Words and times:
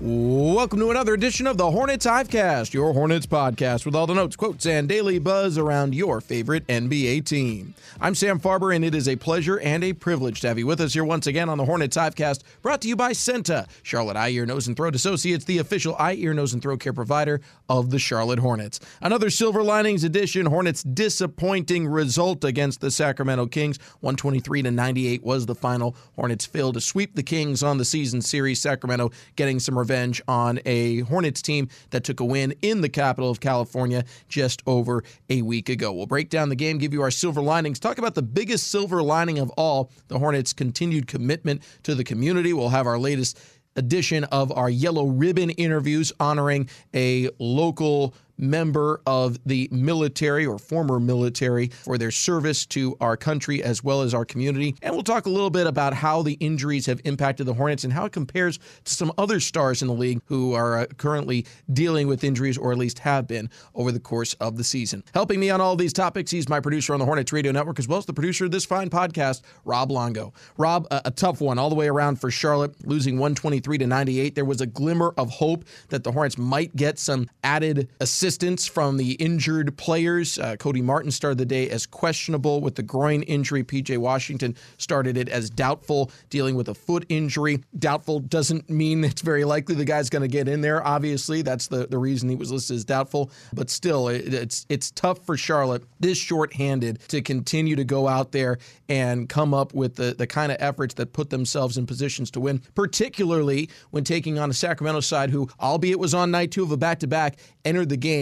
Welcome 0.00 0.78
to 0.78 0.92
another 0.92 1.14
edition 1.14 1.48
of 1.48 1.56
the 1.56 1.72
Hornets 1.72 2.06
Hivecast, 2.06 2.72
your 2.72 2.92
Hornets 2.92 3.26
podcast 3.26 3.84
with 3.84 3.96
all 3.96 4.06
the 4.06 4.14
notes, 4.14 4.36
quotes, 4.36 4.64
and 4.64 4.88
daily 4.88 5.18
buzz 5.18 5.58
around 5.58 5.92
your 5.92 6.20
favorite 6.20 6.64
NBA 6.68 7.24
team. 7.24 7.74
I'm 8.00 8.14
Sam 8.14 8.38
Farber, 8.38 8.72
and 8.76 8.84
it 8.84 8.94
is 8.94 9.08
a 9.08 9.16
pleasure 9.16 9.58
and 9.58 9.82
a 9.82 9.92
privilege 9.92 10.40
to 10.42 10.46
have 10.46 10.56
you 10.56 10.68
with 10.68 10.80
us 10.80 10.94
here 10.94 11.04
once 11.04 11.26
again 11.26 11.48
on 11.48 11.58
the 11.58 11.64
Hornets 11.64 11.96
Hivecast, 11.96 12.44
brought 12.62 12.80
to 12.82 12.88
you 12.88 12.94
by 12.94 13.10
CEENTA, 13.10 13.66
Charlotte 13.82 14.16
Eye, 14.16 14.28
Ear, 14.28 14.46
Nose, 14.46 14.68
and 14.68 14.76
Throat 14.76 14.94
Associates, 14.94 15.44
the 15.44 15.58
official 15.58 15.96
eye, 15.96 16.14
ear, 16.14 16.32
nose, 16.32 16.52
and 16.52 16.62
throat 16.62 16.78
care 16.78 16.92
provider 16.92 17.40
of 17.68 17.90
the 17.90 17.98
Charlotte 17.98 18.38
Hornets. 18.38 18.78
Another 19.02 19.30
Silver 19.30 19.64
Linings 19.64 20.04
edition, 20.04 20.46
Hornets' 20.46 20.84
disappointing 20.84 21.88
result 21.88 22.44
against 22.44 22.80
the 22.80 22.92
Sacramento 22.92 23.46
Kings. 23.46 23.78
123 23.98 24.62
to 24.62 24.70
98 24.70 25.24
was 25.24 25.46
the 25.46 25.56
final. 25.56 25.96
Hornets 26.14 26.46
failed 26.46 26.74
to 26.74 26.80
sweep 26.80 27.16
the 27.16 27.22
Kings 27.24 27.64
on 27.64 27.78
the 27.78 27.84
season 27.84 28.22
series. 28.22 28.60
Sacramento 28.60 29.10
getting 29.34 29.58
some 29.58 29.76
revenge 29.88 30.20
on 30.28 30.60
a 30.66 31.00
Hornets 31.00 31.40
team 31.40 31.68
that 31.90 32.04
took 32.04 32.20
a 32.20 32.24
win 32.24 32.54
in 32.60 32.82
the 32.82 32.90
capital 32.90 33.30
of 33.30 33.40
California 33.40 34.04
just 34.28 34.62
over 34.66 35.02
a 35.30 35.40
week 35.40 35.70
ago. 35.70 35.92
We'll 35.92 36.06
break 36.06 36.28
down 36.28 36.50
the 36.50 36.56
game, 36.56 36.76
give 36.76 36.92
you 36.92 37.00
our 37.00 37.10
silver 37.10 37.40
linings, 37.40 37.78
talk 37.78 37.96
about 37.96 38.14
the 38.14 38.22
biggest 38.22 38.70
silver 38.70 39.02
lining 39.02 39.38
of 39.38 39.50
all 39.56 39.90
the 40.08 40.18
Hornets' 40.18 40.52
continued 40.52 41.06
commitment 41.06 41.62
to 41.84 41.94
the 41.94 42.04
community. 42.04 42.52
We'll 42.52 42.68
have 42.68 42.86
our 42.86 42.98
latest 42.98 43.38
edition 43.76 44.24
of 44.24 44.52
our 44.52 44.68
Yellow 44.68 45.06
Ribbon 45.06 45.50
interviews 45.50 46.12
honoring 46.20 46.68
a 46.94 47.30
local 47.38 48.14
member 48.38 49.00
of 49.06 49.38
the 49.44 49.68
military 49.72 50.46
or 50.46 50.58
former 50.58 51.00
military 51.00 51.68
for 51.68 51.98
their 51.98 52.10
service 52.10 52.64
to 52.66 52.96
our 53.00 53.16
country 53.16 53.62
as 53.62 53.82
well 53.82 54.02
as 54.02 54.14
our 54.14 54.24
community. 54.24 54.74
And 54.82 54.94
we'll 54.94 55.02
talk 55.02 55.26
a 55.26 55.30
little 55.30 55.50
bit 55.50 55.66
about 55.66 55.94
how 55.94 56.22
the 56.22 56.34
injuries 56.34 56.86
have 56.86 57.00
impacted 57.04 57.46
the 57.46 57.54
Hornets 57.54 57.84
and 57.84 57.92
how 57.92 58.04
it 58.04 58.12
compares 58.12 58.58
to 58.84 58.94
some 58.94 59.12
other 59.18 59.40
stars 59.40 59.82
in 59.82 59.88
the 59.88 59.94
league 59.94 60.20
who 60.26 60.54
are 60.54 60.78
uh, 60.78 60.86
currently 60.96 61.46
dealing 61.72 62.06
with 62.06 62.22
injuries 62.24 62.56
or 62.56 62.72
at 62.72 62.78
least 62.78 63.00
have 63.00 63.26
been 63.26 63.50
over 63.74 63.90
the 63.90 64.00
course 64.00 64.34
of 64.34 64.56
the 64.56 64.64
season. 64.64 65.02
Helping 65.12 65.40
me 65.40 65.50
on 65.50 65.60
all 65.60 65.76
these 65.76 65.92
topics, 65.92 66.30
he's 66.30 66.48
my 66.48 66.60
producer 66.60 66.92
on 66.92 67.00
the 67.00 67.06
Hornets 67.06 67.32
Radio 67.32 67.52
Network 67.52 67.78
as 67.78 67.88
well 67.88 67.98
as 67.98 68.06
the 68.06 68.12
producer 68.12 68.44
of 68.44 68.50
this 68.50 68.64
fine 68.64 68.90
podcast, 68.90 69.42
Rob 69.64 69.90
Longo. 69.90 70.32
Rob, 70.56 70.86
a, 70.90 71.02
a 71.06 71.10
tough 71.10 71.40
one 71.40 71.58
all 71.58 71.68
the 71.68 71.74
way 71.74 71.88
around 71.88 72.20
for 72.20 72.30
Charlotte, 72.30 72.74
losing 72.86 73.14
123 73.14 73.78
to 73.78 73.86
98. 73.86 74.34
There 74.34 74.44
was 74.44 74.60
a 74.60 74.66
glimmer 74.66 75.12
of 75.16 75.30
hope 75.30 75.64
that 75.88 76.04
the 76.04 76.12
Hornets 76.12 76.38
might 76.38 76.74
get 76.76 76.98
some 76.98 77.28
added 77.42 77.88
assistance 78.00 78.27
assistance 78.28 78.66
from 78.66 78.98
the 78.98 79.12
injured 79.12 79.74
players. 79.78 80.38
Uh, 80.38 80.54
Cody 80.56 80.82
Martin 80.82 81.10
started 81.10 81.38
the 81.38 81.46
day 81.46 81.70
as 81.70 81.86
questionable 81.86 82.60
with 82.60 82.74
the 82.74 82.82
groin 82.82 83.22
injury. 83.22 83.64
PJ 83.64 83.96
Washington 83.96 84.54
started 84.76 85.16
it 85.16 85.30
as 85.30 85.48
doubtful, 85.48 86.10
dealing 86.28 86.54
with 86.54 86.68
a 86.68 86.74
foot 86.74 87.06
injury. 87.08 87.64
Doubtful 87.78 88.20
doesn't 88.20 88.68
mean 88.68 89.02
it's 89.02 89.22
very 89.22 89.46
likely 89.46 89.74
the 89.74 89.86
guy's 89.86 90.10
going 90.10 90.20
to 90.20 90.28
get 90.28 90.46
in 90.46 90.60
there. 90.60 90.86
Obviously, 90.86 91.40
that's 91.40 91.68
the, 91.68 91.86
the 91.86 91.96
reason 91.96 92.28
he 92.28 92.36
was 92.36 92.52
listed 92.52 92.76
as 92.76 92.84
doubtful. 92.84 93.30
But 93.54 93.70
still, 93.70 94.08
it, 94.08 94.34
it's 94.34 94.66
it's 94.68 94.90
tough 94.90 95.24
for 95.24 95.38
Charlotte 95.38 95.84
this 95.98 96.18
short-handed 96.18 96.98
to 97.08 97.22
continue 97.22 97.76
to 97.76 97.84
go 97.84 98.08
out 98.08 98.32
there 98.32 98.58
and 98.90 99.26
come 99.26 99.54
up 99.54 99.72
with 99.72 99.96
the, 99.96 100.14
the 100.18 100.26
kind 100.26 100.52
of 100.52 100.58
efforts 100.60 100.92
that 100.94 101.14
put 101.14 101.30
themselves 101.30 101.78
in 101.78 101.86
positions 101.86 102.30
to 102.32 102.40
win, 102.40 102.60
particularly 102.74 103.70
when 103.90 104.04
taking 104.04 104.38
on 104.38 104.50
a 104.50 104.54
Sacramento 104.54 105.00
side 105.00 105.30
who, 105.30 105.48
albeit 105.60 105.98
was 105.98 106.12
on 106.12 106.30
night 106.30 106.50
two 106.50 106.62
of 106.62 106.70
a 106.70 106.76
back-to-back, 106.76 107.38
entered 107.64 107.88
the 107.88 107.96
game 107.96 108.17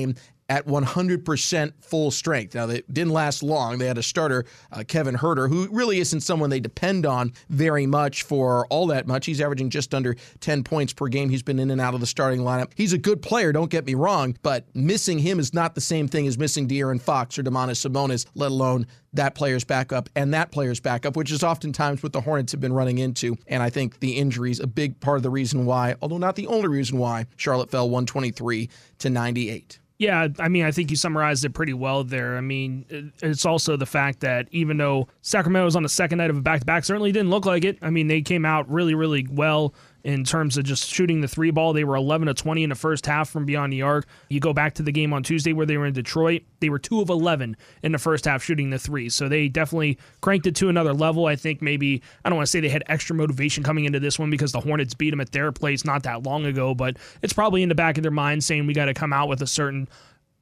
at 0.49 0.67
100% 0.67 1.73
full 1.81 2.11
strength. 2.11 2.55
Now, 2.55 2.67
they 2.67 2.83
didn't 2.93 3.13
last 3.13 3.43
long. 3.43 3.79
They 3.79 3.87
had 3.87 3.99
a 3.99 4.03
starter, 4.03 4.45
uh, 4.71 4.85
Kevin 4.87 5.17
Huerter, 5.17 5.49
who 5.49 5.69
really 5.73 5.99
isn't 5.99 6.21
someone 6.21 6.51
they 6.51 6.61
depend 6.61 7.05
on 7.05 7.33
very 7.49 7.87
much 7.87 8.23
for 8.23 8.67
all 8.69 8.87
that 8.89 9.07
much. 9.07 9.27
He's 9.27 9.41
averaging 9.41 9.71
just 9.71 9.95
under 9.95 10.15
10 10.41 10.63
points 10.63 10.93
per 10.93 11.09
game. 11.09 11.31
He's 11.31 11.43
been 11.43 11.59
in 11.59 11.71
and 11.71 11.81
out 11.81 11.95
of 11.95 12.01
the 12.01 12.07
starting 12.07 12.41
lineup. 12.41 12.73
He's 12.77 12.93
a 12.93 12.99
good 12.99 13.23
player, 13.23 13.53
don't 13.53 13.71
get 13.71 13.87
me 13.87 13.95
wrong, 13.95 14.37
but 14.43 14.67
missing 14.75 15.19
him 15.19 15.41
is 15.41 15.53
not 15.53 15.75
the 15.75 15.81
same 15.81 16.07
thing 16.07 16.27
as 16.27 16.39
missing 16.39 16.69
De'Aaron 16.69 17.01
Fox 17.01 17.39
or 17.39 17.43
Domantas 17.43 17.85
Sabonis, 17.85 18.27
let 18.35 18.53
alone 18.53 18.87
that 19.15 19.35
player's 19.35 19.65
backup 19.65 20.09
and 20.15 20.33
that 20.35 20.53
player's 20.53 20.79
backup, 20.79 21.17
which 21.17 21.33
is 21.33 21.43
oftentimes 21.43 22.03
what 22.03 22.13
the 22.13 22.21
Hornets 22.21 22.53
have 22.53 22.61
been 22.61 22.73
running 22.73 22.99
into. 22.99 23.35
And 23.49 23.63
I 23.63 23.71
think 23.71 23.99
the 23.99 24.13
injuries 24.13 24.61
a 24.61 24.67
big 24.67 25.01
part 25.01 25.17
of 25.17 25.23
the 25.23 25.31
reason 25.31 25.65
why, 25.65 25.97
although 26.03 26.19
not 26.19 26.37
the 26.37 26.47
only 26.47 26.69
reason 26.69 26.99
why, 26.99 27.27
Charlotte 27.37 27.71
fell 27.71 27.89
123 27.89 28.69
to 28.99 29.11
98. 29.11 29.81
Yeah, 29.99 30.29
I 30.39 30.49
mean, 30.49 30.65
I 30.65 30.73
think 30.73 30.91
you 30.91 30.97
summarized 30.97 31.45
it 31.47 31.55
pretty 31.55 31.73
well 31.73 32.05
there. 32.05 32.37
I 32.37 32.43
mean, 32.43 33.13
it's 33.23 33.47
also 33.47 33.77
the 33.77 33.87
fact 33.87 34.21
that 34.21 34.47
even 34.51 34.77
though 34.77 35.09
Sacramento 35.23 35.65
was 35.65 35.77
on 35.77 35.83
the 35.83 35.89
second 35.89 36.19
night 36.19 36.29
of 36.29 36.37
a 36.37 36.43
back 36.43 36.61
to 36.61 36.67
back, 36.67 36.85
certainly 36.85 37.13
didn't 37.13 37.31
look 37.31 37.47
like 37.47 37.65
it. 37.65 37.79
I 37.81 37.89
mean, 37.89 38.07
they 38.07 38.21
came 38.21 38.45
out 38.45 38.71
really, 38.71 38.95
really 38.95 39.27
well 39.31 39.73
in 40.07 40.23
terms 40.23 40.57
of 40.57 40.63
just 40.63 40.89
shooting 40.89 41.21
the 41.21 41.27
three 41.27 41.51
ball. 41.51 41.73
They 41.73 41.83
were 41.83 41.97
11 41.97 42.29
to 42.29 42.35
20 42.35 42.63
in 42.63 42.69
the 42.71 42.77
first 42.77 43.07
half 43.07 43.29
from 43.29 43.45
beyond 43.45 43.73
the 43.73 43.83
arc. 43.83 44.07
You 44.29 44.39
go 44.39 44.53
back 44.53 44.75
to 44.75 44.85
the 44.85 44.93
game 44.93 45.13
on 45.13 45.25
Tuesday 45.25 45.53
where 45.53 45.67
they 45.67 45.77
were 45.77 45.85
in 45.85 45.95
Detroit, 45.95 46.43
they 46.61 46.69
were 46.69 46.79
2 46.79 47.01
of 47.01 47.11
11 47.11 47.57
in 47.83 47.91
the 47.91 47.99
first 47.99 48.25
half 48.25 48.41
shooting 48.41 48.71
the 48.71 48.79
three. 48.79 49.09
So 49.09 49.29
they 49.29 49.49
definitely 49.49 49.99
cranked 50.21 50.47
it 50.47 50.55
to 50.57 50.69
another 50.69 50.95
level. 50.95 51.27
I 51.27 51.35
think 51.35 51.61
maybe, 51.61 52.03
I 52.25 52.29
don't 52.29 52.37
want 52.37 52.47
to 52.47 52.51
say 52.51 52.61
they 52.61 52.69
had 52.69 52.85
extra 52.87 53.17
motivation 53.17 53.65
coming 53.65 53.85
into 53.85 53.99
this 53.99 54.17
one 54.17 54.31
because 54.31 54.53
the 54.53 54.61
Hornets 54.61 54.95
beat 54.95 55.11
them 55.11 55.21
at 55.21 55.33
their 55.33 55.51
place 55.51 55.85
not 55.85 56.05
that 56.05 56.23
long 56.23 56.47
ago, 56.47 56.73
but 56.73 56.99
it's 57.21 57.33
probably 57.33 57.65
in 57.65 57.69
the 57.69 57.75
back 57.75 57.99
of 57.99 58.03
their 58.03 58.13
mind 58.13 58.45
saying 58.45 58.69
we 58.69 58.75
got 58.75 58.85
to 58.85 58.95
come 58.95 59.13
out 59.13 59.29
with 59.29 59.43
a 59.43 59.47
certain 59.49 59.89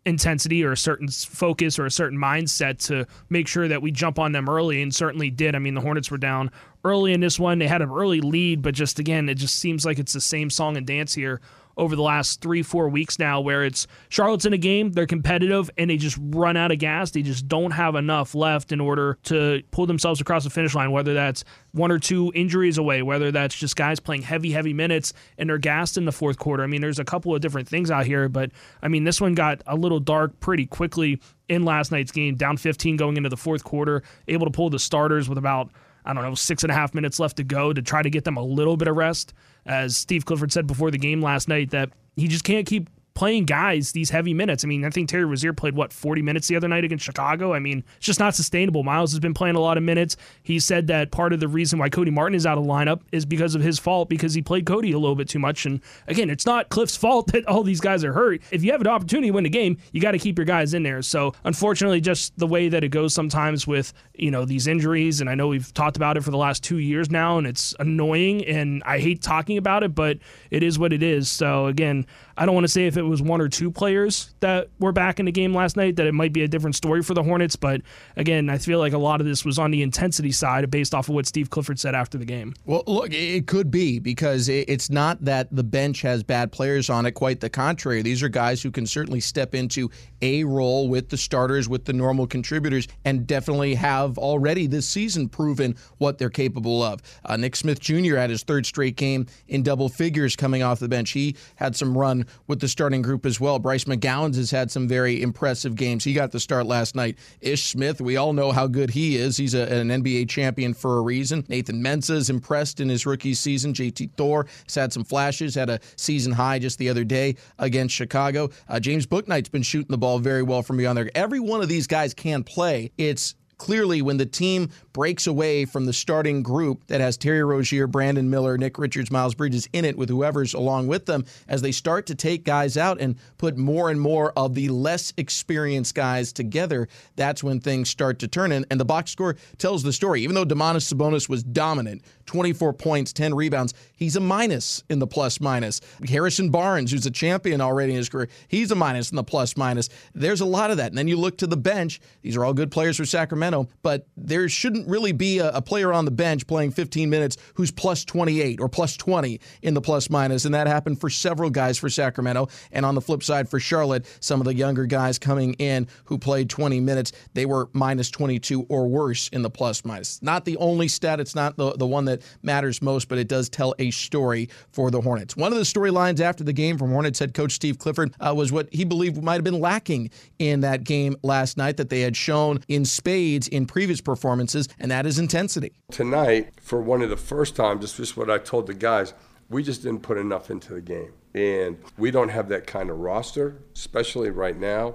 intensity 0.07 0.65
or 0.65 0.73
a 0.73 0.77
certain 0.77 1.09
focus 1.09 1.79
or 1.79 1.87
a 1.87 1.91
certain 1.91 2.19
mindset 2.19 2.79
to 2.87 3.07
make 3.31 3.49
sure 3.49 3.69
that 3.69 3.81
we 3.83 3.91
jump 3.91 4.19
on 4.19 4.33
them 4.33 4.49
early 4.49 4.83
and 4.83 4.95
certainly 4.95 5.31
did. 5.31 5.55
I 5.55 5.59
mean, 5.59 5.75
the 5.75 5.81
Hornets 5.81 6.11
were 6.11 6.19
down 6.19 6.51
early 6.85 7.13
in 7.13 7.21
this 7.21 7.39
one. 7.39 7.59
They 7.59 7.67
had 7.67 7.83
an 7.83 7.91
early 7.91 8.21
lead, 8.21 8.63
but 8.63 8.75
just 8.75 8.99
again, 8.99 9.29
it 9.29 9.37
just 9.37 9.57
seems 9.57 9.85
like 9.85 9.99
it's 9.99 10.13
the 10.13 10.21
same 10.21 10.51
song 10.51 10.77
and 10.77 10.87
dance 10.87 11.15
here 11.15 11.41
over 11.77 11.97
the 11.97 12.03
last 12.03 12.41
three, 12.41 12.63
four 12.63 12.89
weeks 12.89 13.19
now, 13.19 13.41
where 13.41 13.65
it's 13.65 13.87
Charlotte's 14.09 14.47
in 14.47 14.53
a 14.53 14.59
game, 14.59 14.93
they're 14.93 15.07
competitive, 15.07 15.71
and 15.77 15.91
they 15.91 15.97
just 15.97 16.19
run 16.21 16.57
out 16.57 16.73
of 16.73 16.79
gas. 16.79 17.11
They 17.11 17.23
just 17.23 17.49
don't 17.49 17.73
have 17.73 17.95
enough 17.95 18.35
left 18.35 18.73
in 18.73 18.81
order 18.81 19.19
to 19.25 19.63
pull 19.71 19.87
themselves 19.87 20.21
across 20.21 20.45
the 20.45 20.51
finish 20.51 20.75
line, 20.75 20.93
whether 20.93 21.15
that's 21.15 21.45
one 21.73 21.91
or 21.91 21.99
two 21.99 22.31
injuries 22.35 22.79
away, 22.79 23.03
whether 23.03 23.33
that's 23.33 23.55
just 23.55 23.77
guys 23.77 23.99
playing 23.99 24.23
heavy, 24.23 24.53
heavy 24.53 24.73
minutes 24.73 25.13
and 25.39 25.51
they're 25.51 25.59
gassed 25.59 25.97
in 25.97 26.05
the 26.05 26.13
fourth 26.13 26.39
quarter. 26.39 26.63
I 26.63 26.67
mean, 26.67 26.81
there's 26.81 27.01
a 27.01 27.05
couple 27.05 27.35
of 27.35 27.41
different 27.41 27.69
things 27.69 27.91
out 27.91 28.07
here, 28.07 28.29
but 28.29 28.53
I 28.83 28.89
mean, 28.89 29.05
this 29.05 29.21
one 29.21 29.35
got 29.35 29.63
a 29.67 29.75
little 29.75 30.01
dark 30.01 30.39
pretty 30.41 30.67
quickly 30.67 31.21
in 31.49 31.65
last 31.65 31.91
night's 31.91 32.13
game, 32.13 32.37
down 32.37 32.57
15 32.57 32.97
going 32.97 33.17
into 33.17 33.29
the 33.29 33.37
fourth 33.37 33.65
quarter, 33.65 34.03
able 34.29 34.47
to 34.47 34.53
pull 34.53 34.71
the 34.71 34.79
starters 34.79 35.29
with 35.29 35.39
about 35.39 35.71
I 36.07 36.13
don't 36.13 36.23
know, 36.23 36.35
six 36.35 36.63
and 36.63 36.71
a 36.71 36.75
half 36.75 36.95
minutes 36.95 37.19
left 37.19 37.39
to 37.39 37.45
go 37.45 37.73
to 37.73 37.81
try 37.81 38.03
to 38.03 38.11
get 38.11 38.25
them 38.25 38.37
a 38.37 38.43
little 38.43 38.77
bit 38.77 38.89
of 38.89 38.97
rest. 38.97 39.33
As 39.67 39.97
Steve 39.97 40.25
Clifford 40.25 40.53
said 40.53 40.67
before 40.67 40.91
the 40.91 40.99
game 40.99 41.23
last 41.23 41.49
night, 41.49 41.71
that 41.71 41.91
he 42.17 42.29
just 42.29 42.45
can't 42.45 42.67
keep 42.67 42.89
playing 43.15 43.45
guys 43.45 43.93
these 43.93 44.11
heavy 44.11 44.35
minutes. 44.35 44.65
I 44.65 44.69
mean, 44.69 44.85
I 44.85 44.91
think 44.91 45.09
Terry 45.09 45.25
Rozier 45.25 45.53
played 45.53 45.75
what 45.75 45.93
40 45.93 46.21
minutes 46.23 46.49
the 46.49 46.57
other 46.57 46.67
night 46.67 46.85
against 46.85 47.05
Chicago. 47.05 47.55
I 47.55 47.61
mean, 47.61 47.85
it's 47.97 48.07
just 48.07 48.19
not 48.19 48.35
sustainable. 48.35 48.83
Miles 48.83 49.13
has 49.13 49.21
been 49.21 49.35
playing 49.35 49.55
a 49.55 49.61
lot 49.61 49.77
of 49.77 49.85
minutes. 49.85 50.17
He 50.43 50.59
said 50.59 50.89
that 50.89 51.13
part 51.13 51.33
of 51.33 51.39
the 51.39 51.47
reason 51.47 51.79
why 51.79 51.89
Cody 51.89 52.11
Martin 52.11 52.35
is 52.35 52.45
out 52.45 52.59
of 52.59 52.65
lineup 52.65 53.03
is 53.13 53.25
because 53.25 53.55
of 53.55 53.63
his 53.63 53.79
fault 53.79 54.09
because 54.09 54.35
he 54.35 54.43
played 54.43 54.67
Cody 54.67 54.93
a 54.93 54.99
little 54.99 55.15
bit 55.15 55.29
too 55.29 55.39
much. 55.39 55.65
And 55.65 55.81
again, 56.09 56.29
it's 56.29 56.45
not 56.45 56.69
Cliff's 56.71 56.97
fault 56.97 57.27
that 57.33 57.47
all 57.47 57.63
these 57.63 57.81
guys 57.81 58.03
are 58.03 58.13
hurt. 58.13 58.43
If 58.51 58.65
you 58.65 58.73
have 58.73 58.81
an 58.81 58.89
opportunity 58.89 59.29
to 59.29 59.35
win 59.35 59.45
the 59.45 59.51
game, 59.51 59.79
you 59.93 60.01
got 60.01 60.13
to 60.13 60.19
keep 60.19 60.37
your 60.37 60.45
guys 60.45 60.75
in 60.75 60.83
there. 60.83 61.01
So 61.03 61.35
unfortunately, 61.45 62.01
just 62.01 62.37
the 62.37 62.47
way 62.49 62.69
that 62.69 62.83
it 62.83 62.89
goes 62.89 63.15
sometimes 63.15 63.67
with 63.67 63.93
you 64.15 64.31
know 64.31 64.45
these 64.45 64.67
injuries, 64.67 65.21
and 65.21 65.31
I 65.31 65.35
know 65.35 65.49
we've 65.49 65.73
talked 65.73 65.97
about 65.97 66.17
it 66.17 66.23
for 66.23 66.31
the 66.31 66.37
last 66.37 66.65
two 66.65 66.79
years 66.79 67.11
now, 67.11 67.39
and 67.39 67.47
it's 67.47 67.75
annoying, 67.79 68.45
and 68.45 68.83
I 68.85 68.99
hate 68.99 69.23
talking 69.23 69.57
about 69.57 69.85
it, 69.85 69.95
but 69.95 70.19
it 70.51 70.63
is 70.63 70.79
what 70.79 70.93
it 70.93 71.03
is. 71.03 71.31
So 71.31 71.67
again, 71.67 72.07
I 72.37 72.47
don't 72.47 72.55
want 72.55 72.65
to 72.65 72.73
say 72.73 72.87
if 72.87 72.97
it 72.97 73.03
was 73.03 73.23
one 73.23 73.41
or 73.41 73.49
two 73.49 73.71
players 73.71 74.35
that 74.41 74.69
were 74.79 74.93
back 74.93 75.21
in 75.21 75.27
the 75.27 75.33
game 75.33 75.55
last 75.55 75.77
night 75.77 75.97
that 75.97 76.07
it 76.07 76.15
might 76.15 76.33
be 76.33 76.43
a 76.43 76.49
different 76.49 76.77
story 76.77 77.03
for 77.03 77.15
the 77.15 77.23
Hornets. 77.23 77.57
But 77.57 77.83
again, 78.17 78.51
I 78.51 78.59
feel 78.59 78.79
like 78.79 78.93
a 78.93 78.99
lot 78.99 79.21
of 79.21 79.27
this 79.27 79.45
was 79.45 79.59
on 79.59 79.71
the 79.71 79.83
intensity 79.83 80.33
side 80.33 80.71
based 80.71 80.95
off 80.95 81.09
of 81.09 81.15
what 81.15 81.27
Steve 81.27 81.51
Clifford 81.51 81.79
said 81.79 81.95
after 81.95 82.19
the 82.19 82.25
game. 82.25 82.55
Well, 82.65 82.83
look, 82.87 83.13
it 83.13 83.47
could 83.47 83.71
be 83.71 83.99
because 83.99 84.49
it's 84.49 84.91
not 84.91 85.25
that 85.25 85.55
the 85.55 85.63
bench 85.63 86.03
has 86.03 86.23
bad 86.23 86.53
players 86.53 86.91
on 86.91 87.07
it. 87.07 87.13
Quite 87.13 87.41
the 87.41 87.51
contrary. 87.51 88.03
These 88.03 88.23
are 88.23 88.29
guys 88.29 88.63
who 88.63 88.71
can 88.71 88.87
certainly 88.87 89.21
step 89.21 89.55
into 89.55 89.91
a 90.23 90.45
role 90.45 90.89
with 90.89 91.11
the 91.11 91.17
starters, 91.17 91.69
with 91.69 91.85
the 91.85 91.93
normal 91.93 92.27
contributors, 92.27 92.89
and 93.05 93.27
definitely 93.27 93.75
have 93.75 94.19
already 94.19 94.67
this 94.67 94.89
season 94.89 95.29
proven 95.29 95.77
what 95.99 96.19
they're 96.19 96.31
capable 96.31 96.83
of. 96.83 97.01
Uh, 97.25 97.37
Nick 97.37 97.57
Smith 97.57 97.81
Jr. 97.81 98.17
had 98.17 98.31
his 98.31 98.43
third 98.43 98.67
straight 98.67 98.97
game 98.97 99.27
in 99.49 99.63
double 99.63 99.89
figures 99.89 100.35
coming 100.37 100.63
off 100.63 100.81
the 100.81 100.89
bench. 100.89 101.11
He 101.11 101.37
had 101.57 101.77
some 101.77 101.97
run 101.97 102.24
with 102.47 102.61
the 102.61 102.69
starting 102.69 103.03
group 103.03 103.27
as 103.27 103.41
well. 103.41 103.59
Bryce 103.59 103.85
McGowens 103.85 104.37
has 104.37 104.51
had 104.51 104.71
some 104.71 104.89
very 104.89 105.23
impressive 105.23 105.75
games. 105.75 106.05
He 106.05 106.13
got 106.13 106.33
the 106.33 106.41
start 106.41 106.67
last 106.67 106.95
night. 106.95 107.19
Ish 107.41 107.71
Smith, 107.71 108.01
we 108.01 108.17
all 108.17 108.33
know 108.33 108.53
how 108.53 108.67
good 108.67 108.91
he 108.91 109.17
is. 109.17 109.37
He's 109.37 109.55
a, 109.55 109.63
an 109.73 109.89
NBA 109.89 110.29
champion 110.29 110.75
for 110.75 110.99
a 110.99 111.03
reason. 111.03 111.45
Nathan 111.49 111.83
Mensah 111.83 112.17
is 112.17 112.31
impressed 112.31 112.81
in 112.81 112.89
his 112.89 113.07
rookie 113.07 113.35
season. 113.35 113.73
JT 113.73 114.13
Thor 114.17 114.47
has 114.67 114.75
had 114.75 114.93
some 114.93 115.05
flashes, 115.05 115.55
had 115.55 115.71
a 115.71 115.81
season 115.97 116.33
high 116.33 116.59
just 116.59 116.79
the 116.79 116.89
other 116.89 117.05
day 117.05 117.37
against 117.59 117.95
Chicago. 117.95 118.51
Uh, 118.69 118.81
James 118.81 119.07
Bouknight's 119.07 119.49
been 119.49 119.63
shooting 119.63 119.91
the 119.91 119.99
ball 119.99 120.19
very 120.19 120.43
well 120.43 120.63
from 120.63 120.77
beyond 120.77 120.99
there. 120.99 121.11
Every 121.15 121.41
one 121.41 121.61
of 121.61 121.69
these 121.69 121.87
guys 121.87 122.15
can 122.15 122.45
play. 122.45 122.93
It's 122.99 123.35
clearly 123.65 124.03
when 124.03 124.19
the 124.19 124.27
team 124.27 124.69
breaks 124.93 125.27
away 125.27 125.65
from 125.65 125.87
the 125.87 125.93
starting 125.95 126.43
group 126.43 126.87
that 126.89 127.01
has 127.01 127.17
Terry 127.17 127.43
Rozier, 127.43 127.87
Brandon 127.87 128.29
Miller, 128.29 128.59
Nick 128.59 128.79
Richards, 128.79 129.11
Miles 129.11 129.35
Bridges 129.35 129.67
in 129.73 129.87
it 129.87 129.97
with 129.97 130.11
whoever's 130.11 130.53
along 130.53 130.87
with 130.87 131.07
them, 131.07 131.25
as 131.49 131.63
they 131.63 131.73
start 131.73 132.05
to 132.09 132.15
take 132.15 132.45
guys 132.45 132.77
out 132.77 133.01
and 133.01 133.17
put 133.39 133.57
more 133.57 133.89
and 133.89 133.99
more 133.99 134.35
of 134.37 134.55
the 134.55 134.69
less 134.69 135.15
experienced 135.17 135.95
guys 135.95 136.31
together, 136.31 136.89
that's 137.17 137.43
when 137.43 137.59
things 137.59 137.89
start 137.89 138.19
to 138.19 138.29
turn. 138.29 138.53
And, 138.53 138.67
and 138.71 138.79
the 138.79 138.85
box 138.85 139.13
score 139.13 139.35
tells 139.57 139.83
the 139.83 139.95
story. 139.95 140.21
Even 140.21 140.35
though 140.35 140.45
Domantas 140.45 140.93
Sabonis 140.93 141.27
was 141.27 141.43
dominant, 141.43 142.03
24 142.27 142.75
points, 142.75 143.15
10 143.15 143.35
rebounds, 143.35 143.73
he's 143.97 144.17
a 144.17 144.21
minus 144.21 144.85
in 144.91 144.99
the 144.99 145.07
plus 145.07 145.41
minus. 145.41 145.81
Harrison 146.07 146.51
Barnes, 146.51 146.91
who's 146.91 147.07
a 147.07 147.11
champion 147.11 147.61
already 147.63 147.93
in 147.93 147.99
his 147.99 148.09
career, 148.11 148.29
he's 148.49 148.71
a 148.71 148.75
minus 148.75 149.11
in 149.11 149.17
the 149.17 149.25
plus 149.25 149.57
minus. 149.57 149.89
There's 150.15 150.43
a 150.43 150.47
lot 150.47 150.71
of 150.71 150.77
that. 150.77 150.89
And 150.89 150.99
then 150.99 151.09
you 151.09 151.17
look 151.17 151.39
to 151.39 151.47
the 151.47 151.57
bench. 151.57 152.01
These 152.21 152.37
are 152.37 152.45
all 152.45 152.55
good 152.55 152.71
players 152.71 152.97
for 152.99 153.05
Sacramento, 153.05 153.54
but 153.83 154.07
there 154.17 154.49
shouldn't 154.49 154.89
really 154.89 155.13
be 155.13 155.39
a, 155.39 155.51
a, 155.51 155.63
player 155.63 155.93
on 155.93 156.05
the 156.05 156.11
bench 156.11 156.47
playing 156.47 156.71
15 156.71 157.09
minutes 157.09 157.37
who's 157.55 157.71
plus 157.71 158.05
28 158.05 158.61
or 158.61 158.69
plus 158.69 158.97
20 158.97 159.41
in 159.63 159.75
the 159.75 159.81
plus 159.81 160.11
minus. 160.11 160.45
And 160.45 160.55
that 160.55 160.67
happened 160.67 161.01
for 161.01 161.09
several 161.09 161.51
guys 161.51 161.79
for 161.79 161.89
Sacramento. 161.89 162.49
And 162.73 162.85
on 162.85 162.95
the 162.95 163.01
flip 163.01 163.23
side 163.23 163.49
for 163.49 163.59
Charlotte, 163.59 164.07
some 164.21 164.41
of 164.41 164.45
the 164.45 164.55
younger 164.55 164.87
guys 164.87 165.19
coming 165.19 165.55
in 165.55 165.89
who 166.05 166.19
played 166.19 166.51
20 166.51 166.81
minutes, 166.81 167.13
they 167.33 167.47
were 167.47 167.69
minus 167.73 168.11
22 168.11 168.67
or 168.69 168.87
worse 168.89 169.29
in 169.29 169.43
the 169.43 169.51
plus 169.51 169.85
minus. 169.85 170.23
Not 170.23 170.45
the 170.45 170.57
only 170.59 170.89
stat, 170.89 171.21
it's 171.21 171.35
not 171.35 171.57
the, 171.57 171.73
the 171.73 171.87
one 171.87 172.05
that 172.07 172.23
matters 172.43 172.83
most, 172.83 173.09
but 173.09 173.19
it 173.19 173.29
does 173.29 173.49
tell 173.49 173.75
a 173.79 173.91
story 173.91 174.49
for 174.71 174.91
the 174.91 175.01
Hornets. 175.01 175.37
One 175.37 175.53
of 175.53 175.59
the 175.59 175.65
storylines 175.65 176.21
after 176.21 176.45
the 176.45 176.53
game 176.53 176.79
from 176.79 176.91
Hornets 176.91 177.19
head 177.19 177.35
coach 177.35 177.53
Steve 177.53 177.79
Clifford 177.79 178.15
uh, 178.21 178.35
was 178.35 178.53
what 178.53 178.69
he 178.73 178.85
believed 178.85 179.23
might 179.23 179.35
have 179.35 179.45
been 179.45 179.61
lacking 179.61 180.11
in 180.39 180.61
that 180.61 180.85
game 180.85 181.17
last 181.23 181.57
night 181.57 181.77
that 181.77 181.91
they 181.91 182.01
had 182.01 182.17
shown 182.17 182.61
in 182.69 182.85
spades 182.85 183.34
in 183.49 183.67
previous 183.67 184.01
performances 184.01 184.69
and 184.79 184.91
that 184.91 185.07
is 185.07 185.19
intensity. 185.19 185.73
Tonight, 185.91 186.53
for 186.61 186.81
one 186.81 187.03
of 187.03 187.11
the 187.11 187.17
first 187.17 187.57
times, 187.57 187.81
this 187.81 188.01
is 188.01 188.17
what 188.17 188.31
I 188.31 188.39
told 188.39 188.67
the 188.67 188.75
guys, 188.75 189.15
we 189.51 189.63
just 189.63 189.83
didn't 189.83 190.01
put 190.01 190.19
enough 190.19 190.51
into 190.51 190.75
the 190.75 190.81
game. 190.81 191.13
And 191.35 191.79
we 191.99 192.11
don't 192.11 192.29
have 192.29 192.49
that 192.49 192.67
kind 192.67 192.91
of 192.91 192.99
roster, 192.99 193.63
especially 193.75 194.31
right 194.31 194.57
now. 194.57 194.95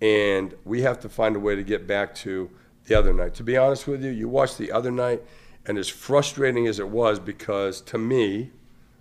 And 0.00 0.54
we 0.64 0.82
have 0.82 1.00
to 1.00 1.08
find 1.08 1.36
a 1.36 1.38
way 1.38 1.54
to 1.54 1.62
get 1.62 1.86
back 1.86 2.14
to 2.16 2.50
the 2.86 2.94
other 2.94 3.12
night. 3.12 3.34
To 3.34 3.42
be 3.42 3.56
honest 3.56 3.86
with 3.86 4.02
you, 4.02 4.10
you 4.10 4.28
watched 4.28 4.58
the 4.58 4.72
other 4.72 4.90
night, 4.90 5.22
and 5.66 5.78
as 5.78 5.88
frustrating 5.88 6.66
as 6.66 6.78
it 6.78 6.88
was, 6.88 7.18
because 7.18 7.80
to 7.82 7.98
me, 7.98 8.50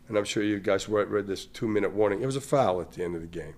and 0.08 0.18
I'm 0.18 0.26
sure 0.26 0.44
you 0.44 0.60
guys 0.60 0.88
read 0.90 1.28
this 1.28 1.46
two 1.46 1.68
minute 1.68 1.94
warning, 1.94 2.22
it 2.22 2.26
was 2.26 2.36
a 2.36 2.42
foul 2.42 2.82
at 2.82 2.92
the 2.92 3.04
end 3.04 3.16
of 3.16 3.22
the 3.22 3.28
game. 3.28 3.56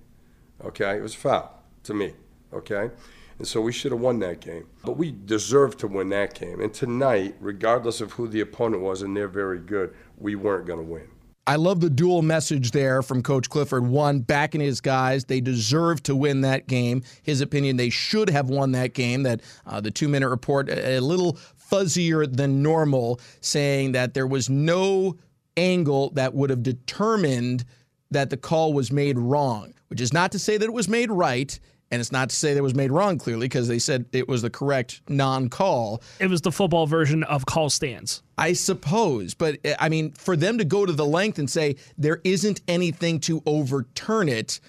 Okay? 0.63 0.97
It 0.97 1.01
was 1.01 1.13
a 1.13 1.17
foul 1.17 1.63
to 1.83 1.93
me. 1.93 2.13
Okay? 2.53 2.89
And 3.37 3.47
so 3.47 3.61
we 3.61 3.71
should 3.71 3.91
have 3.91 4.01
won 4.01 4.19
that 4.19 4.39
game. 4.41 4.67
But 4.83 4.97
we 4.97 5.11
deserved 5.11 5.79
to 5.79 5.87
win 5.87 6.09
that 6.09 6.33
game. 6.33 6.59
And 6.59 6.73
tonight, 6.73 7.35
regardless 7.39 8.01
of 8.01 8.13
who 8.13 8.27
the 8.27 8.41
opponent 8.41 8.81
was, 8.81 9.01
and 9.01 9.15
they're 9.15 9.27
very 9.27 9.59
good, 9.59 9.93
we 10.17 10.35
weren't 10.35 10.65
going 10.65 10.79
to 10.79 10.91
win. 10.91 11.07
I 11.45 11.55
love 11.55 11.79
the 11.79 11.89
dual 11.89 12.23
message 12.23 12.71
there 12.71 13.01
from 13.01 13.23
Coach 13.23 13.49
Clifford. 13.49 13.87
One, 13.87 14.19
backing 14.19 14.59
his 14.59 14.81
guys. 14.81 15.23
They 15.25 15.39
deserve 15.39 16.03
to 16.03 16.15
win 16.15 16.41
that 16.41 16.67
game. 16.67 17.03
His 17.23 17.39
opinion, 17.39 17.77
they 17.77 17.89
should 17.89 18.29
have 18.29 18.49
won 18.49 18.73
that 18.73 18.93
game. 18.93 19.23
That 19.23 19.41
uh, 19.65 19.79
the 19.79 19.91
two 19.91 20.09
minute 20.09 20.27
report, 20.27 20.69
a 20.69 20.99
little 20.99 21.37
fuzzier 21.71 22.25
than 22.29 22.61
normal, 22.61 23.21
saying 23.39 23.93
that 23.93 24.13
there 24.13 24.27
was 24.27 24.49
no 24.49 25.15
angle 25.55 26.09
that 26.11 26.33
would 26.33 26.49
have 26.49 26.63
determined 26.63 27.63
that 28.11 28.29
the 28.29 28.37
call 28.37 28.73
was 28.73 28.91
made 28.91 29.17
wrong, 29.17 29.73
which 29.87 30.01
is 30.01 30.11
not 30.11 30.33
to 30.33 30.39
say 30.39 30.57
that 30.57 30.65
it 30.65 30.73
was 30.73 30.89
made 30.89 31.11
right. 31.11 31.59
And 31.89 32.01
it's 32.01 32.11
not 32.11 32.29
to 32.29 32.35
say 32.35 32.53
that 32.53 32.59
it 32.59 32.63
was 32.63 32.75
made 32.75 32.91
wrong, 32.91 33.17
clearly, 33.17 33.45
because 33.45 33.67
they 33.67 33.79
said 33.79 34.05
it 34.11 34.27
was 34.27 34.41
the 34.41 34.49
correct 34.49 35.01
non 35.07 35.49
call. 35.49 36.01
It 36.19 36.27
was 36.27 36.41
the 36.41 36.51
football 36.51 36.85
version 36.85 37.23
of 37.23 37.45
call 37.45 37.69
stands. 37.69 38.23
I 38.37 38.53
suppose. 38.53 39.33
But 39.33 39.59
eh, 39.63 39.75
I 39.79 39.89
mean, 39.89 40.11
for 40.11 40.35
them 40.35 40.57
to 40.57 40.65
go 40.65 40.85
to 40.85 40.91
the 40.91 41.05
length 41.05 41.39
and 41.39 41.49
say 41.49 41.77
there 41.97 42.19
isn't 42.23 42.61
anything 42.67 43.19
to 43.21 43.41
overturn 43.45 44.27
it, 44.27 44.59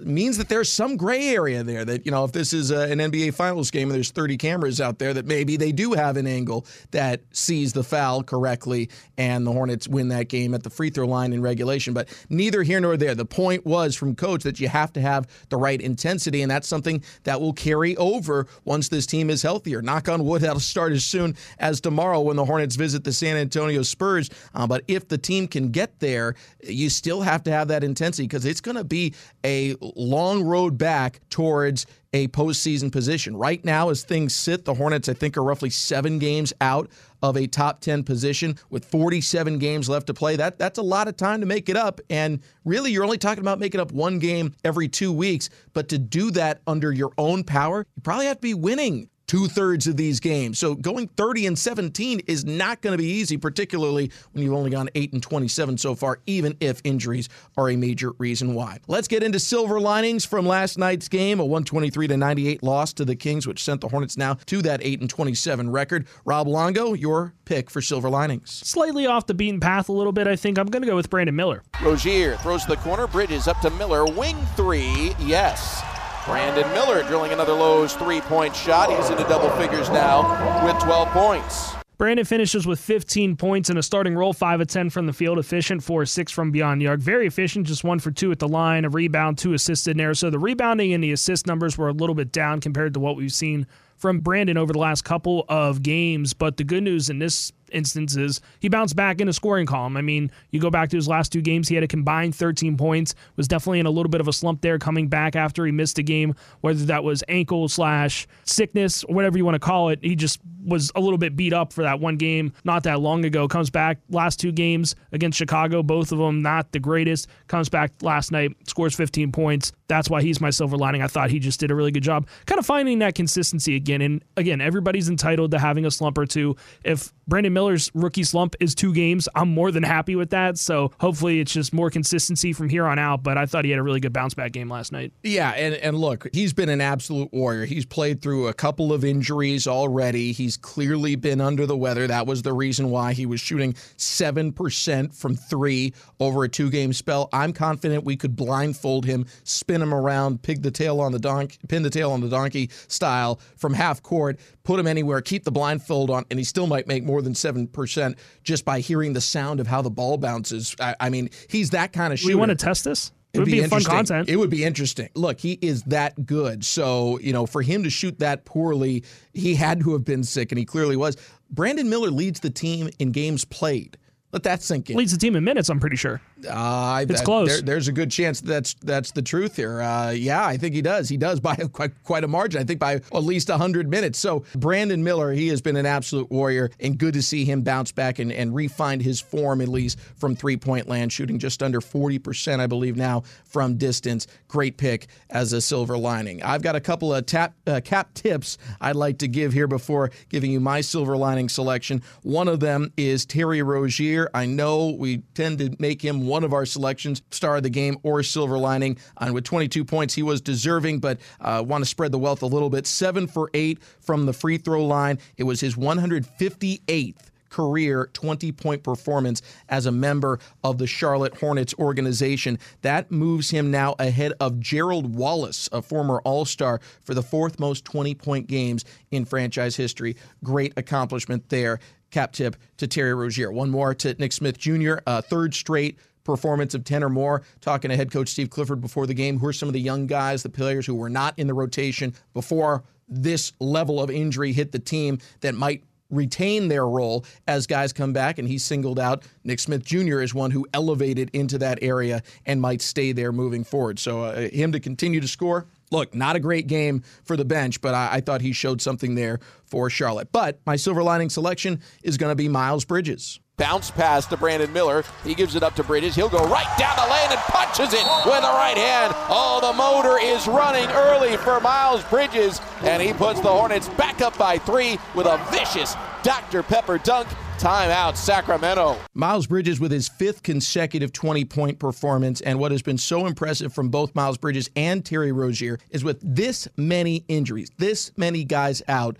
means 0.00 0.38
that 0.38 0.48
there's 0.48 0.72
some 0.72 0.96
gray 0.96 1.28
area 1.28 1.62
there 1.62 1.84
that, 1.84 2.04
you 2.04 2.12
know, 2.12 2.24
if 2.24 2.32
this 2.32 2.52
is 2.52 2.70
a, 2.70 2.90
an 2.90 2.98
NBA 2.98 3.34
Finals 3.34 3.70
game 3.70 3.88
and 3.88 3.94
there's 3.94 4.10
30 4.10 4.36
cameras 4.36 4.80
out 4.80 4.98
there, 4.98 5.14
that 5.14 5.26
maybe 5.26 5.56
they 5.56 5.72
do 5.72 5.92
have 5.92 6.16
an 6.16 6.26
angle 6.26 6.66
that 6.90 7.22
sees 7.32 7.72
the 7.72 7.84
foul 7.84 8.22
correctly 8.22 8.90
and 9.16 9.46
the 9.46 9.52
Hornets 9.52 9.86
win 9.86 10.08
that 10.08 10.28
game 10.28 10.54
at 10.54 10.62
the 10.62 10.70
free 10.70 10.90
throw 10.90 11.06
line 11.06 11.32
in 11.32 11.40
regulation. 11.40 11.94
But 11.94 12.08
neither 12.28 12.62
here 12.62 12.80
nor 12.80 12.96
there. 12.96 13.14
The 13.14 13.24
point 13.24 13.64
was 13.64 13.94
from 13.94 14.16
coach 14.16 14.42
that 14.42 14.58
you 14.58 14.68
have 14.68 14.92
to 14.94 15.00
have 15.00 15.28
the 15.48 15.56
right 15.56 15.80
intensity, 15.80 16.42
and 16.42 16.50
that's 16.50 16.66
something 16.66 17.02
that 17.22 17.40
will 17.40 17.52
carry 17.52 17.96
over 17.96 18.46
once 18.64 18.88
this 18.88 19.06
team 19.06 19.30
is 19.30 19.42
healthier. 19.42 19.80
Knock 19.80 20.08
on 20.08 20.24
wood, 20.24 20.42
that'll 20.42 20.60
start 20.60 20.92
as 20.92 21.04
soon 21.04 21.36
as 21.58 21.80
tomorrow 21.80 22.20
when 22.20 22.36
the 22.36 22.44
Hornets 22.44 22.76
visit 22.76 23.04
the 23.04 23.12
San 23.12 23.36
Antonio 23.36 23.82
Spurs. 23.82 24.28
Uh, 24.54 24.66
but 24.66 24.82
if 24.88 25.08
the 25.08 25.18
team 25.18 25.46
can 25.46 25.70
get 25.70 26.00
there, 26.00 26.34
you 26.62 26.90
still 26.90 27.20
have 27.20 27.44
to 27.44 27.50
have 27.50 27.68
that 27.68 27.84
intensity 27.84 28.24
because 28.24 28.44
it's 28.44 28.60
going 28.60 28.76
to 28.76 28.84
be 28.84 29.14
a 29.44 29.74
long 29.96 30.42
road 30.42 30.78
back 30.78 31.20
towards 31.30 31.86
a 32.12 32.28
postseason 32.28 32.92
position. 32.92 33.36
Right 33.36 33.64
now, 33.64 33.90
as 33.90 34.04
things 34.04 34.34
sit, 34.34 34.64
the 34.64 34.74
Hornets, 34.74 35.08
I 35.08 35.14
think, 35.14 35.36
are 35.36 35.42
roughly 35.42 35.70
seven 35.70 36.18
games 36.18 36.52
out 36.60 36.88
of 37.22 37.36
a 37.36 37.46
top 37.46 37.80
10 37.80 38.04
position 38.04 38.56
with 38.70 38.84
47 38.84 39.58
games 39.58 39.88
left 39.88 40.06
to 40.06 40.14
play. 40.14 40.36
That 40.36 40.58
That's 40.58 40.78
a 40.78 40.82
lot 40.82 41.08
of 41.08 41.16
time 41.16 41.40
to 41.40 41.46
make 41.46 41.68
it 41.68 41.76
up. 41.76 42.00
And 42.08 42.40
really, 42.64 42.92
you're 42.92 43.04
only 43.04 43.18
talking 43.18 43.42
about 43.42 43.58
making 43.58 43.80
up 43.80 43.92
one 43.92 44.18
game 44.18 44.54
every 44.64 44.88
two 44.88 45.12
weeks. 45.12 45.50
But 45.72 45.88
to 45.88 45.98
do 45.98 46.30
that 46.32 46.60
under 46.66 46.92
your 46.92 47.12
own 47.18 47.42
power, 47.44 47.86
you 47.96 48.02
probably 48.02 48.26
have 48.26 48.36
to 48.36 48.42
be 48.42 48.54
winning 48.54 49.08
two 49.34 49.48
thirds 49.48 49.88
of 49.88 49.96
these 49.96 50.20
games. 50.20 50.60
So 50.60 50.76
going 50.76 51.08
30 51.08 51.48
and 51.48 51.58
17 51.58 52.20
is 52.28 52.44
not 52.44 52.80
going 52.82 52.92
to 52.92 52.98
be 52.98 53.08
easy, 53.08 53.36
particularly 53.36 54.12
when 54.30 54.44
you've 54.44 54.54
only 54.54 54.70
gone 54.70 54.88
8 54.94 55.12
and 55.12 55.20
27 55.20 55.76
so 55.76 55.96
far, 55.96 56.20
even 56.26 56.56
if 56.60 56.80
injuries 56.84 57.28
are 57.56 57.68
a 57.68 57.74
major 57.74 58.12
reason 58.18 58.54
why. 58.54 58.78
Let's 58.86 59.08
get 59.08 59.24
into 59.24 59.40
silver 59.40 59.80
linings 59.80 60.24
from 60.24 60.46
last 60.46 60.78
night's 60.78 61.08
game, 61.08 61.40
a 61.40 61.44
123 61.44 62.06
to 62.06 62.16
98 62.16 62.62
loss 62.62 62.92
to 62.92 63.04
the 63.04 63.16
Kings, 63.16 63.44
which 63.44 63.64
sent 63.64 63.80
the 63.80 63.88
Hornets 63.88 64.16
now 64.16 64.34
to 64.46 64.62
that 64.62 64.78
8 64.84 65.00
and 65.00 65.10
27 65.10 65.68
record. 65.68 66.06
Rob 66.24 66.46
Longo, 66.46 66.92
your 66.92 67.34
pick 67.44 67.70
for 67.70 67.82
silver 67.82 68.08
linings. 68.08 68.52
Slightly 68.52 69.08
off 69.08 69.26
the 69.26 69.34
beaten 69.34 69.58
path 69.58 69.88
a 69.88 69.92
little 69.92 70.12
bit, 70.12 70.28
I 70.28 70.36
think. 70.36 70.60
I'm 70.60 70.66
going 70.68 70.82
to 70.82 70.88
go 70.88 70.94
with 70.94 71.10
Brandon 71.10 71.34
Miller. 71.34 71.64
Rozier 71.82 72.36
throws 72.36 72.62
to 72.66 72.68
the 72.68 72.76
corner, 72.76 73.08
Bridges 73.08 73.48
up 73.48 73.58
to 73.62 73.70
Miller, 73.70 74.04
wing 74.04 74.36
three, 74.54 75.16
yes. 75.18 75.82
Brandon 76.26 76.66
Miller 76.72 77.02
drilling 77.02 77.32
another 77.32 77.52
Lowe's 77.52 77.94
three 77.94 78.22
point 78.22 78.56
shot. 78.56 78.90
He's 78.90 79.10
into 79.10 79.24
double 79.24 79.50
figures 79.58 79.90
now 79.90 80.64
with 80.64 80.82
12 80.82 81.08
points. 81.08 81.74
Brandon 81.98 82.24
finishes 82.24 82.66
with 82.66 82.80
15 82.80 83.36
points 83.36 83.70
in 83.70 83.76
a 83.76 83.82
starting 83.82 84.16
role, 84.16 84.32
5 84.32 84.62
of 84.62 84.66
10 84.66 84.90
from 84.90 85.06
the 85.06 85.12
field, 85.12 85.38
efficient, 85.38 85.84
4 85.84 86.06
6 86.06 86.32
from 86.32 86.50
beyond 86.50 86.80
the 86.80 86.86
arc. 86.86 87.00
Very 87.00 87.26
efficient, 87.26 87.66
just 87.66 87.84
1 87.84 87.98
for 87.98 88.10
2 88.10 88.32
at 88.32 88.38
the 88.38 88.48
line, 88.48 88.84
a 88.84 88.88
rebound, 88.88 89.36
2 89.38 89.52
assists 89.52 89.86
in 89.86 89.98
there. 89.98 90.14
So 90.14 90.30
the 90.30 90.38
rebounding 90.38 90.92
and 90.92 91.04
the 91.04 91.12
assist 91.12 91.46
numbers 91.46 91.76
were 91.76 91.88
a 91.88 91.92
little 91.92 92.14
bit 92.14 92.32
down 92.32 92.60
compared 92.60 92.94
to 92.94 93.00
what 93.00 93.16
we've 93.16 93.32
seen 93.32 93.66
from 93.96 94.20
Brandon 94.20 94.56
over 94.56 94.72
the 94.72 94.78
last 94.78 95.02
couple 95.04 95.44
of 95.48 95.82
games. 95.82 96.32
But 96.32 96.56
the 96.56 96.64
good 96.64 96.82
news 96.82 97.10
in 97.10 97.18
this 97.18 97.52
instances, 97.72 98.40
he 98.60 98.68
bounced 98.68 98.96
back 98.96 99.20
in 99.20 99.28
a 99.28 99.32
scoring 99.32 99.66
column. 99.66 99.96
I 99.96 100.02
mean, 100.02 100.30
you 100.50 100.60
go 100.60 100.70
back 100.70 100.90
to 100.90 100.96
his 100.96 101.08
last 101.08 101.32
two 101.32 101.40
games, 101.40 101.68
he 101.68 101.74
had 101.74 101.84
a 101.84 101.88
combined 101.88 102.34
13 102.34 102.76
points, 102.76 103.14
was 103.36 103.48
definitely 103.48 103.80
in 103.80 103.86
a 103.86 103.90
little 103.90 104.10
bit 104.10 104.20
of 104.20 104.28
a 104.28 104.32
slump 104.32 104.60
there 104.60 104.78
coming 104.78 105.08
back 105.08 105.36
after 105.36 105.66
he 105.66 105.72
missed 105.72 105.98
a 105.98 106.02
game, 106.02 106.34
whether 106.60 106.84
that 106.84 107.04
was 107.04 107.24
ankle 107.28 107.68
slash 107.68 108.26
sickness 108.44 109.04
or 109.04 109.14
whatever 109.14 109.38
you 109.38 109.44
want 109.44 109.54
to 109.54 109.58
call 109.58 109.88
it. 109.88 109.98
He 110.02 110.14
just 110.16 110.40
was 110.64 110.90
a 110.94 111.00
little 111.00 111.18
bit 111.18 111.36
beat 111.36 111.52
up 111.52 111.72
for 111.72 111.82
that 111.82 112.00
one 112.00 112.16
game 112.16 112.52
not 112.64 112.84
that 112.84 113.00
long 113.00 113.24
ago. 113.24 113.46
Comes 113.46 113.68
back 113.68 113.98
last 114.08 114.40
two 114.40 114.52
games 114.52 114.94
against 115.12 115.36
Chicago, 115.36 115.82
both 115.82 116.12
of 116.12 116.18
them 116.18 116.42
not 116.42 116.72
the 116.72 116.80
greatest. 116.80 117.28
Comes 117.48 117.68
back 117.68 117.92
last 118.00 118.32
night, 118.32 118.52
scores 118.66 118.94
15 118.94 119.32
points. 119.32 119.72
That's 119.88 120.08
why 120.08 120.22
he's 120.22 120.40
my 120.40 120.50
silver 120.50 120.76
lining. 120.76 121.02
I 121.02 121.06
thought 121.06 121.30
he 121.30 121.38
just 121.38 121.60
did 121.60 121.70
a 121.70 121.74
really 121.74 121.90
good 121.90 122.02
job 122.02 122.26
kind 122.46 122.58
of 122.58 122.66
finding 122.66 122.98
that 123.00 123.14
consistency 123.14 123.76
again. 123.76 124.00
And 124.00 124.24
again, 124.36 124.60
everybody's 124.60 125.08
entitled 125.08 125.50
to 125.52 125.58
having 125.58 125.86
a 125.86 125.90
slump 125.90 126.18
or 126.18 126.26
two. 126.26 126.56
If 126.84 127.12
Brandon 127.26 127.52
Miller's 127.54 127.90
rookie 127.94 128.24
slump 128.24 128.54
is 128.60 128.74
two 128.74 128.92
games, 128.92 129.28
I'm 129.34 129.48
more 129.48 129.70
than 129.70 129.82
happy 129.82 130.16
with 130.16 130.30
that. 130.30 130.58
So 130.58 130.92
hopefully 131.00 131.40
it's 131.40 131.52
just 131.52 131.72
more 131.72 131.90
consistency 131.90 132.52
from 132.52 132.68
here 132.68 132.84
on 132.84 132.98
out. 132.98 133.22
But 133.22 133.38
I 133.38 133.46
thought 133.46 133.64
he 133.64 133.70
had 133.70 133.80
a 133.80 133.82
really 133.82 134.00
good 134.00 134.12
bounce 134.12 134.34
back 134.34 134.52
game 134.52 134.68
last 134.68 134.92
night. 134.92 135.12
Yeah, 135.22 135.50
and, 135.50 135.74
and 135.76 135.96
look, 135.96 136.28
he's 136.32 136.52
been 136.52 136.68
an 136.68 136.80
absolute 136.80 137.32
warrior. 137.32 137.64
He's 137.64 137.86
played 137.86 138.20
through 138.20 138.48
a 138.48 138.54
couple 138.54 138.92
of 138.92 139.04
injuries 139.04 139.66
already. 139.66 140.32
He's 140.32 140.56
clearly 140.56 141.16
been 141.16 141.40
under 141.40 141.66
the 141.66 141.76
weather. 141.76 142.06
That 142.06 142.26
was 142.26 142.42
the 142.42 142.52
reason 142.52 142.90
why 142.90 143.12
he 143.12 143.26
was 143.26 143.40
shooting 143.40 143.72
7% 143.72 145.14
from 145.14 145.36
three 145.36 145.94
over 146.20 146.44
a 146.44 146.48
two 146.48 146.70
game 146.70 146.92
spell. 146.92 147.28
I'm 147.32 147.52
confident 147.52 148.04
we 148.04 148.16
could 148.16 148.36
blindfold 148.36 149.04
him, 149.04 149.26
spin 149.44 149.80
him 149.80 149.94
around, 149.94 150.42
pig 150.42 150.62
the 150.62 150.70
tail 150.70 151.00
on 151.00 151.12
the 151.12 151.18
donkey, 151.18 151.58
pin 151.68 151.82
the 151.82 151.90
tail 151.90 152.10
on 152.12 152.20
the 152.20 152.28
donkey 152.28 152.70
style 152.88 153.40
from 153.56 153.74
half 153.74 154.02
court, 154.02 154.38
put 154.64 154.80
him 154.80 154.86
anywhere, 154.86 155.20
keep 155.20 155.44
the 155.44 155.52
blindfold 155.52 156.10
on, 156.10 156.24
and 156.30 156.38
he 156.38 156.44
still 156.44 156.66
might 156.66 156.86
make 156.86 157.04
more 157.04 157.22
than 157.22 157.34
7% 157.44 158.18
just 158.42 158.64
by 158.64 158.80
hearing 158.80 159.12
the 159.12 159.20
sound 159.20 159.60
of 159.60 159.66
how 159.66 159.82
the 159.82 159.90
ball 159.90 160.16
bounces. 160.16 160.74
I, 160.80 160.94
I 161.00 161.10
mean, 161.10 161.30
he's 161.48 161.70
that 161.70 161.92
kind 161.92 162.12
of 162.12 162.18
shooter. 162.18 162.34
We 162.34 162.34
want 162.36 162.50
to 162.50 162.56
test 162.56 162.84
this? 162.84 163.12
It 163.34 163.40
would 163.40 163.46
be, 163.46 163.60
be 163.60 163.66
fun 163.66 163.82
content. 163.82 164.28
It 164.28 164.36
would 164.36 164.50
be 164.50 164.64
interesting. 164.64 165.08
Look, 165.14 165.40
he 165.40 165.58
is 165.60 165.82
that 165.84 166.24
good. 166.24 166.64
So, 166.64 167.18
you 167.18 167.32
know, 167.32 167.46
for 167.46 167.62
him 167.62 167.82
to 167.82 167.90
shoot 167.90 168.20
that 168.20 168.44
poorly, 168.44 169.02
he 169.32 169.56
had 169.56 169.80
to 169.80 169.92
have 169.92 170.04
been 170.04 170.22
sick, 170.22 170.52
and 170.52 170.58
he 170.58 170.64
clearly 170.64 170.96
was. 170.96 171.16
Brandon 171.50 171.88
Miller 171.88 172.12
leads 172.12 172.40
the 172.40 172.50
team 172.50 172.90
in 173.00 173.10
games 173.10 173.44
played. 173.44 173.98
Let 174.34 174.42
that 174.42 174.62
sink 174.64 174.90
in. 174.90 174.96
Leads 174.96 175.12
the 175.12 175.18
team 175.18 175.36
in 175.36 175.44
minutes, 175.44 175.68
I'm 175.68 175.78
pretty 175.78 175.94
sure. 175.94 176.20
Uh, 176.50 177.06
it's 177.08 177.20
that, 177.20 177.24
close. 177.24 177.48
There, 177.48 177.62
there's 177.62 177.86
a 177.86 177.92
good 177.92 178.10
chance 178.10 178.40
that's 178.40 178.74
that's 178.82 179.12
the 179.12 179.22
truth 179.22 179.54
here. 179.54 179.80
Uh, 179.80 180.10
yeah, 180.10 180.44
I 180.44 180.56
think 180.56 180.74
he 180.74 180.82
does. 180.82 181.08
He 181.08 181.16
does 181.16 181.38
by 181.38 181.54
quite 181.72 182.02
quite 182.02 182.24
a 182.24 182.28
margin. 182.28 182.60
I 182.60 182.64
think 182.64 182.80
by 182.80 182.94
at 182.94 183.12
least 183.12 183.48
100 183.48 183.88
minutes. 183.88 184.18
So 184.18 184.42
Brandon 184.56 185.04
Miller, 185.04 185.30
he 185.30 185.46
has 185.48 185.60
been 185.60 185.76
an 185.76 185.86
absolute 185.86 186.32
warrior, 186.32 186.72
and 186.80 186.98
good 186.98 187.14
to 187.14 187.22
see 187.22 187.44
him 187.44 187.62
bounce 187.62 187.92
back 187.92 188.18
and, 188.18 188.32
and 188.32 188.52
refine 188.52 188.98
his 188.98 189.20
form 189.20 189.60
at 189.60 189.68
least 189.68 190.00
from 190.16 190.34
three 190.34 190.56
point 190.56 190.88
land, 190.88 191.12
shooting 191.12 191.38
just 191.38 191.62
under 191.62 191.80
40%, 191.80 192.58
I 192.58 192.66
believe 192.66 192.96
now 192.96 193.22
from 193.44 193.76
distance. 193.76 194.26
Great 194.48 194.76
pick 194.76 195.06
as 195.30 195.52
a 195.52 195.60
silver 195.60 195.96
lining. 195.96 196.42
I've 196.42 196.62
got 196.62 196.74
a 196.74 196.80
couple 196.80 197.14
of 197.14 197.24
tap 197.26 197.54
uh, 197.68 197.80
cap 197.84 198.12
tips 198.14 198.58
I'd 198.80 198.96
like 198.96 199.18
to 199.18 199.28
give 199.28 199.52
here 199.52 199.68
before 199.68 200.10
giving 200.28 200.50
you 200.50 200.58
my 200.58 200.80
silver 200.80 201.16
lining 201.16 201.48
selection. 201.48 202.02
One 202.22 202.48
of 202.48 202.58
them 202.58 202.92
is 202.96 203.24
Terry 203.24 203.62
Rozier. 203.62 204.23
I 204.32 204.46
know 204.46 204.90
we 204.90 205.18
tend 205.34 205.58
to 205.58 205.74
make 205.78 206.02
him 206.02 206.26
one 206.26 206.44
of 206.44 206.52
our 206.52 206.66
selections, 206.66 207.22
star 207.30 207.56
of 207.56 207.62
the 207.62 207.70
game 207.70 207.98
or 208.02 208.22
silver 208.22 208.58
lining. 208.58 208.98
And 209.18 209.34
with 209.34 209.44
22 209.44 209.84
points, 209.84 210.14
he 210.14 210.22
was 210.22 210.40
deserving, 210.40 211.00
but 211.00 211.18
uh, 211.40 211.62
want 211.66 211.82
to 211.82 211.90
spread 211.90 212.12
the 212.12 212.18
wealth 212.18 212.42
a 212.42 212.46
little 212.46 212.70
bit. 212.70 212.86
Seven 212.86 213.26
for 213.26 213.50
eight 213.54 213.82
from 214.00 214.26
the 214.26 214.32
free 214.32 214.58
throw 214.58 214.84
line. 214.84 215.18
It 215.36 215.44
was 215.44 215.60
his 215.60 215.74
158th 215.74 217.30
career 217.54 218.10
20 218.14 218.50
point 218.50 218.82
performance 218.82 219.40
as 219.68 219.86
a 219.86 219.92
member 219.92 220.40
of 220.64 220.78
the 220.78 220.88
Charlotte 220.88 221.36
Hornets 221.36 221.72
organization. 221.78 222.58
That 222.82 223.12
moves 223.12 223.50
him 223.50 223.70
now 223.70 223.94
ahead 224.00 224.32
of 224.40 224.58
Gerald 224.58 225.14
Wallace, 225.14 225.68
a 225.70 225.80
former 225.80 226.20
All 226.24 226.44
Star, 226.44 226.80
for 227.04 227.14
the 227.14 227.22
fourth 227.22 227.60
most 227.60 227.84
20 227.84 228.12
point 228.16 228.48
games 228.48 228.84
in 229.12 229.24
franchise 229.24 229.76
history. 229.76 230.16
Great 230.42 230.72
accomplishment 230.76 231.48
there. 231.48 231.78
Cap 232.14 232.32
tip 232.32 232.54
to 232.76 232.86
Terry 232.86 233.12
Rozier. 233.12 233.50
One 233.50 233.70
more 233.70 233.92
to 233.92 234.14
Nick 234.14 234.32
Smith 234.32 234.56
Jr., 234.56 234.98
third 235.22 235.52
straight 235.52 235.98
performance 236.22 236.72
of 236.72 236.84
10 236.84 237.02
or 237.02 237.08
more. 237.08 237.42
Talking 237.60 237.90
to 237.90 237.96
head 237.96 238.12
coach 238.12 238.28
Steve 238.28 238.50
Clifford 238.50 238.80
before 238.80 239.08
the 239.08 239.14
game. 239.14 239.40
Who 239.40 239.48
are 239.48 239.52
some 239.52 239.68
of 239.68 239.72
the 239.72 239.80
young 239.80 240.06
guys, 240.06 240.44
the 240.44 240.48
players 240.48 240.86
who 240.86 240.94
were 240.94 241.10
not 241.10 241.36
in 241.38 241.48
the 241.48 241.54
rotation 241.54 242.14
before 242.32 242.84
this 243.08 243.52
level 243.58 244.00
of 244.00 244.12
injury 244.12 244.52
hit 244.52 244.70
the 244.70 244.78
team 244.78 245.18
that 245.40 245.56
might 245.56 245.82
retain 246.08 246.68
their 246.68 246.86
role 246.86 247.24
as 247.48 247.66
guys 247.66 247.92
come 247.92 248.12
back? 248.12 248.38
And 248.38 248.46
he 248.46 248.58
singled 248.58 249.00
out 249.00 249.24
Nick 249.42 249.58
Smith 249.58 249.84
Jr. 249.84 250.20
as 250.20 250.32
one 250.32 250.52
who 250.52 250.68
elevated 250.72 251.30
into 251.32 251.58
that 251.58 251.80
area 251.82 252.22
and 252.46 252.60
might 252.60 252.80
stay 252.80 253.10
there 253.10 253.32
moving 253.32 253.64
forward. 253.64 253.98
So 253.98 254.22
uh, 254.22 254.48
him 254.50 254.70
to 254.70 254.78
continue 254.78 255.20
to 255.20 255.28
score. 255.28 255.66
Look, 255.90 256.14
not 256.14 256.36
a 256.36 256.40
great 256.40 256.66
game 256.66 257.02
for 257.24 257.36
the 257.36 257.44
bench, 257.44 257.80
but 257.80 257.94
I, 257.94 258.14
I 258.14 258.20
thought 258.20 258.40
he 258.40 258.52
showed 258.52 258.80
something 258.80 259.14
there 259.14 259.40
for 259.64 259.90
Charlotte. 259.90 260.28
But 260.32 260.60
my 260.66 260.76
silver 260.76 261.02
lining 261.02 261.30
selection 261.30 261.80
is 262.02 262.16
going 262.16 262.30
to 262.30 262.36
be 262.36 262.48
Miles 262.48 262.84
Bridges. 262.84 263.40
Bounce 263.56 263.92
pass 263.92 264.26
to 264.26 264.36
Brandon 264.36 264.72
Miller. 264.72 265.04
He 265.22 265.32
gives 265.32 265.54
it 265.54 265.62
up 265.62 265.76
to 265.76 265.84
Bridges. 265.84 266.16
He'll 266.16 266.28
go 266.28 266.44
right 266.48 266.66
down 266.76 266.96
the 266.96 267.02
lane 267.02 267.30
and 267.30 267.38
punches 267.38 267.94
it 267.94 268.04
with 268.26 268.40
the 268.40 268.50
right 268.50 268.76
hand. 268.76 269.14
Oh, 269.28 269.60
the 269.62 269.72
motor 269.72 270.18
is 270.20 270.48
running 270.48 270.88
early 270.90 271.36
for 271.36 271.60
Miles 271.60 272.02
Bridges, 272.04 272.60
and 272.82 273.00
he 273.00 273.12
puts 273.12 273.38
the 273.40 273.48
Hornets 273.48 273.88
back 273.90 274.20
up 274.22 274.36
by 274.36 274.58
three 274.58 274.98
with 275.14 275.26
a 275.26 275.38
vicious 275.52 275.94
Dr. 276.24 276.64
Pepper 276.64 276.98
dunk. 276.98 277.28
Timeout, 277.58 278.16
Sacramento. 278.16 278.96
Miles 279.14 279.46
Bridges 279.46 279.80
with 279.80 279.92
his 279.92 280.08
fifth 280.08 280.42
consecutive 280.42 281.12
20 281.12 281.44
point 281.44 281.78
performance. 281.78 282.40
And 282.40 282.58
what 282.58 282.72
has 282.72 282.82
been 282.82 282.98
so 282.98 283.26
impressive 283.26 283.72
from 283.72 283.88
both 283.88 284.14
Miles 284.14 284.36
Bridges 284.36 284.68
and 284.76 285.04
Terry 285.04 285.32
Rozier 285.32 285.78
is 285.90 286.04
with 286.04 286.20
this 286.22 286.68
many 286.76 287.24
injuries, 287.28 287.70
this 287.78 288.12
many 288.16 288.44
guys 288.44 288.82
out 288.88 289.16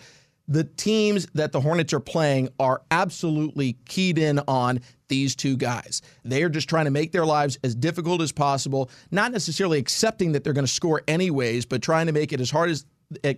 the 0.47 0.65
teams 0.65 1.27
that 1.35 1.53
the 1.53 1.61
Hornets 1.61 1.93
are 1.93 2.01
playing 2.01 2.51
are 2.61 2.83
absolutely 2.91 3.75
keyed 3.87 4.19
in 4.19 4.41
on 4.47 4.81
these 5.09 5.35
two 5.35 5.57
guys. 5.57 6.03
They 6.25 6.43
are 6.43 6.49
just 6.49 6.69
trying 6.69 6.85
to 6.85 6.91
make 6.91 7.13
their 7.13 7.25
lives 7.25 7.59
as 7.65 7.75
difficult 7.75 8.21
as 8.21 8.33
possible, 8.33 8.91
not 9.11 9.33
necessarily 9.33 9.79
accepting 9.79 10.33
that 10.33 10.45
they're 10.45 10.53
going 10.53 10.67
to 10.67 10.73
score 10.73 11.03
anyways, 11.09 11.65
but 11.67 11.83
trying 11.83 12.07
to 12.07 12.13
make 12.13 12.33
it 12.33 12.41
as 12.41 12.51
hard 12.51 12.71
as 12.71 12.85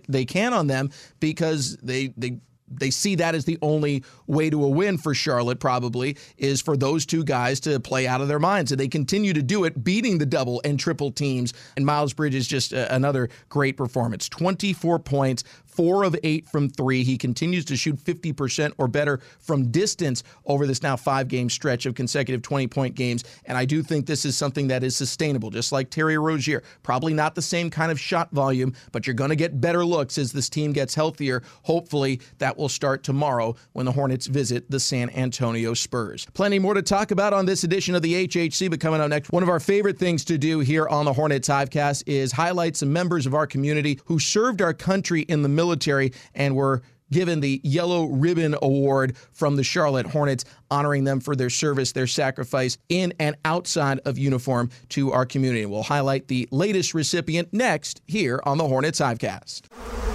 they 0.07 0.25
can 0.25 0.53
on 0.53 0.67
them 0.67 0.89
because 1.19 1.77
they 1.77 2.13
they 2.17 2.39
they 2.69 2.89
see 2.89 3.15
that 3.15 3.35
as 3.35 3.45
the 3.45 3.57
only 3.61 4.03
way 4.27 4.49
to 4.49 4.63
a 4.63 4.69
win 4.69 4.97
for 4.97 5.13
Charlotte, 5.13 5.59
probably, 5.59 6.17
is 6.37 6.61
for 6.61 6.75
those 6.75 7.05
two 7.05 7.23
guys 7.23 7.59
to 7.61 7.79
play 7.79 8.07
out 8.07 8.21
of 8.21 8.27
their 8.27 8.39
minds. 8.39 8.71
And 8.71 8.79
they 8.79 8.87
continue 8.87 9.33
to 9.33 9.41
do 9.41 9.63
it, 9.63 9.83
beating 9.83 10.17
the 10.17 10.25
double 10.25 10.61
and 10.63 10.79
triple 10.79 11.11
teams. 11.11 11.53
And 11.75 11.85
Miles 11.85 12.13
Bridges 12.13 12.47
just 12.47 12.73
uh, 12.73 12.87
another 12.89 13.29
great 13.49 13.77
performance 13.77 14.27
24 14.29 14.99
points, 14.99 15.43
four 15.77 16.03
of 16.03 16.15
eight 16.23 16.49
from 16.49 16.69
three. 16.69 17.03
He 17.03 17.19
continues 17.19 17.63
to 17.65 17.77
shoot 17.77 17.97
50% 17.97 18.73
or 18.79 18.87
better 18.87 19.21
from 19.39 19.69
distance 19.69 20.23
over 20.47 20.65
this 20.65 20.81
now 20.81 20.95
five 20.95 21.27
game 21.27 21.51
stretch 21.51 21.85
of 21.85 21.93
consecutive 21.93 22.41
20 22.41 22.65
point 22.67 22.95
games. 22.95 23.23
And 23.45 23.55
I 23.55 23.63
do 23.63 23.83
think 23.83 24.07
this 24.07 24.25
is 24.25 24.35
something 24.35 24.67
that 24.69 24.83
is 24.83 24.95
sustainable, 24.95 25.51
just 25.51 25.71
like 25.71 25.91
Terry 25.91 26.17
Rozier. 26.17 26.63
Probably 26.81 27.13
not 27.13 27.35
the 27.35 27.43
same 27.43 27.69
kind 27.69 27.91
of 27.91 27.99
shot 27.99 28.31
volume, 28.31 28.73
but 28.91 29.05
you're 29.05 29.13
going 29.13 29.29
to 29.29 29.35
get 29.35 29.61
better 29.61 29.85
looks 29.85 30.17
as 30.17 30.31
this 30.31 30.49
team 30.49 30.73
gets 30.73 30.95
healthier. 30.95 31.43
Hopefully, 31.61 32.21
that 32.39 32.57
will 32.57 32.69
start 32.69 33.03
tomorrow 33.03 33.55
when 33.73 33.85
the 33.85 33.91
Hornets 33.91 34.25
visit 34.25 34.69
the 34.71 34.79
San 34.79 35.11
Antonio 35.11 35.75
Spurs. 35.75 36.25
Plenty 36.33 36.57
more 36.57 36.73
to 36.73 36.81
talk 36.81 37.11
about 37.11 37.33
on 37.33 37.45
this 37.45 37.63
edition 37.63 37.93
of 37.93 38.01
the 38.01 38.27
HHC, 38.27 38.71
but 38.71 38.79
coming 38.79 38.99
up 38.99 39.09
next, 39.09 39.31
one 39.31 39.43
of 39.43 39.49
our 39.49 39.59
favorite 39.59 39.99
things 39.99 40.25
to 40.25 40.39
do 40.39 40.59
here 40.59 40.87
on 40.87 41.05
the 41.05 41.13
Hornets 41.13 41.47
Hivecast 41.47 42.01
is 42.07 42.31
highlight 42.31 42.75
some 42.75 42.91
members 42.91 43.27
of 43.27 43.35
our 43.35 43.45
community 43.45 43.99
who 44.05 44.17
served 44.17 44.59
our 44.63 44.73
country 44.73 45.21
in 45.21 45.43
the 45.43 45.49
military 45.49 45.66
military 45.67 46.13
and 46.33 46.55
were 46.55 46.81
given 47.11 47.39
the 47.39 47.61
Yellow 47.63 48.05
Ribbon 48.05 48.55
Award 48.61 49.15
from 49.31 49.55
the 49.55 49.63
Charlotte 49.63 50.07
Hornets, 50.07 50.43
honoring 50.69 51.03
them 51.03 51.19
for 51.19 51.35
their 51.35 51.49
service, 51.49 51.91
their 51.91 52.07
sacrifice 52.07 52.77
in 52.89 53.13
and 53.19 53.35
outside 53.45 53.99
of 54.05 54.17
uniform 54.17 54.69
to 54.89 55.11
our 55.11 55.25
community. 55.25 55.65
We'll 55.65 55.83
highlight 55.83 56.27
the 56.27 56.47
latest 56.51 56.93
recipient 56.93 57.53
next 57.53 58.01
here 58.07 58.41
on 58.43 58.57
the 58.57 58.67
Hornets 58.67 58.99
Hivecast. 58.99 60.06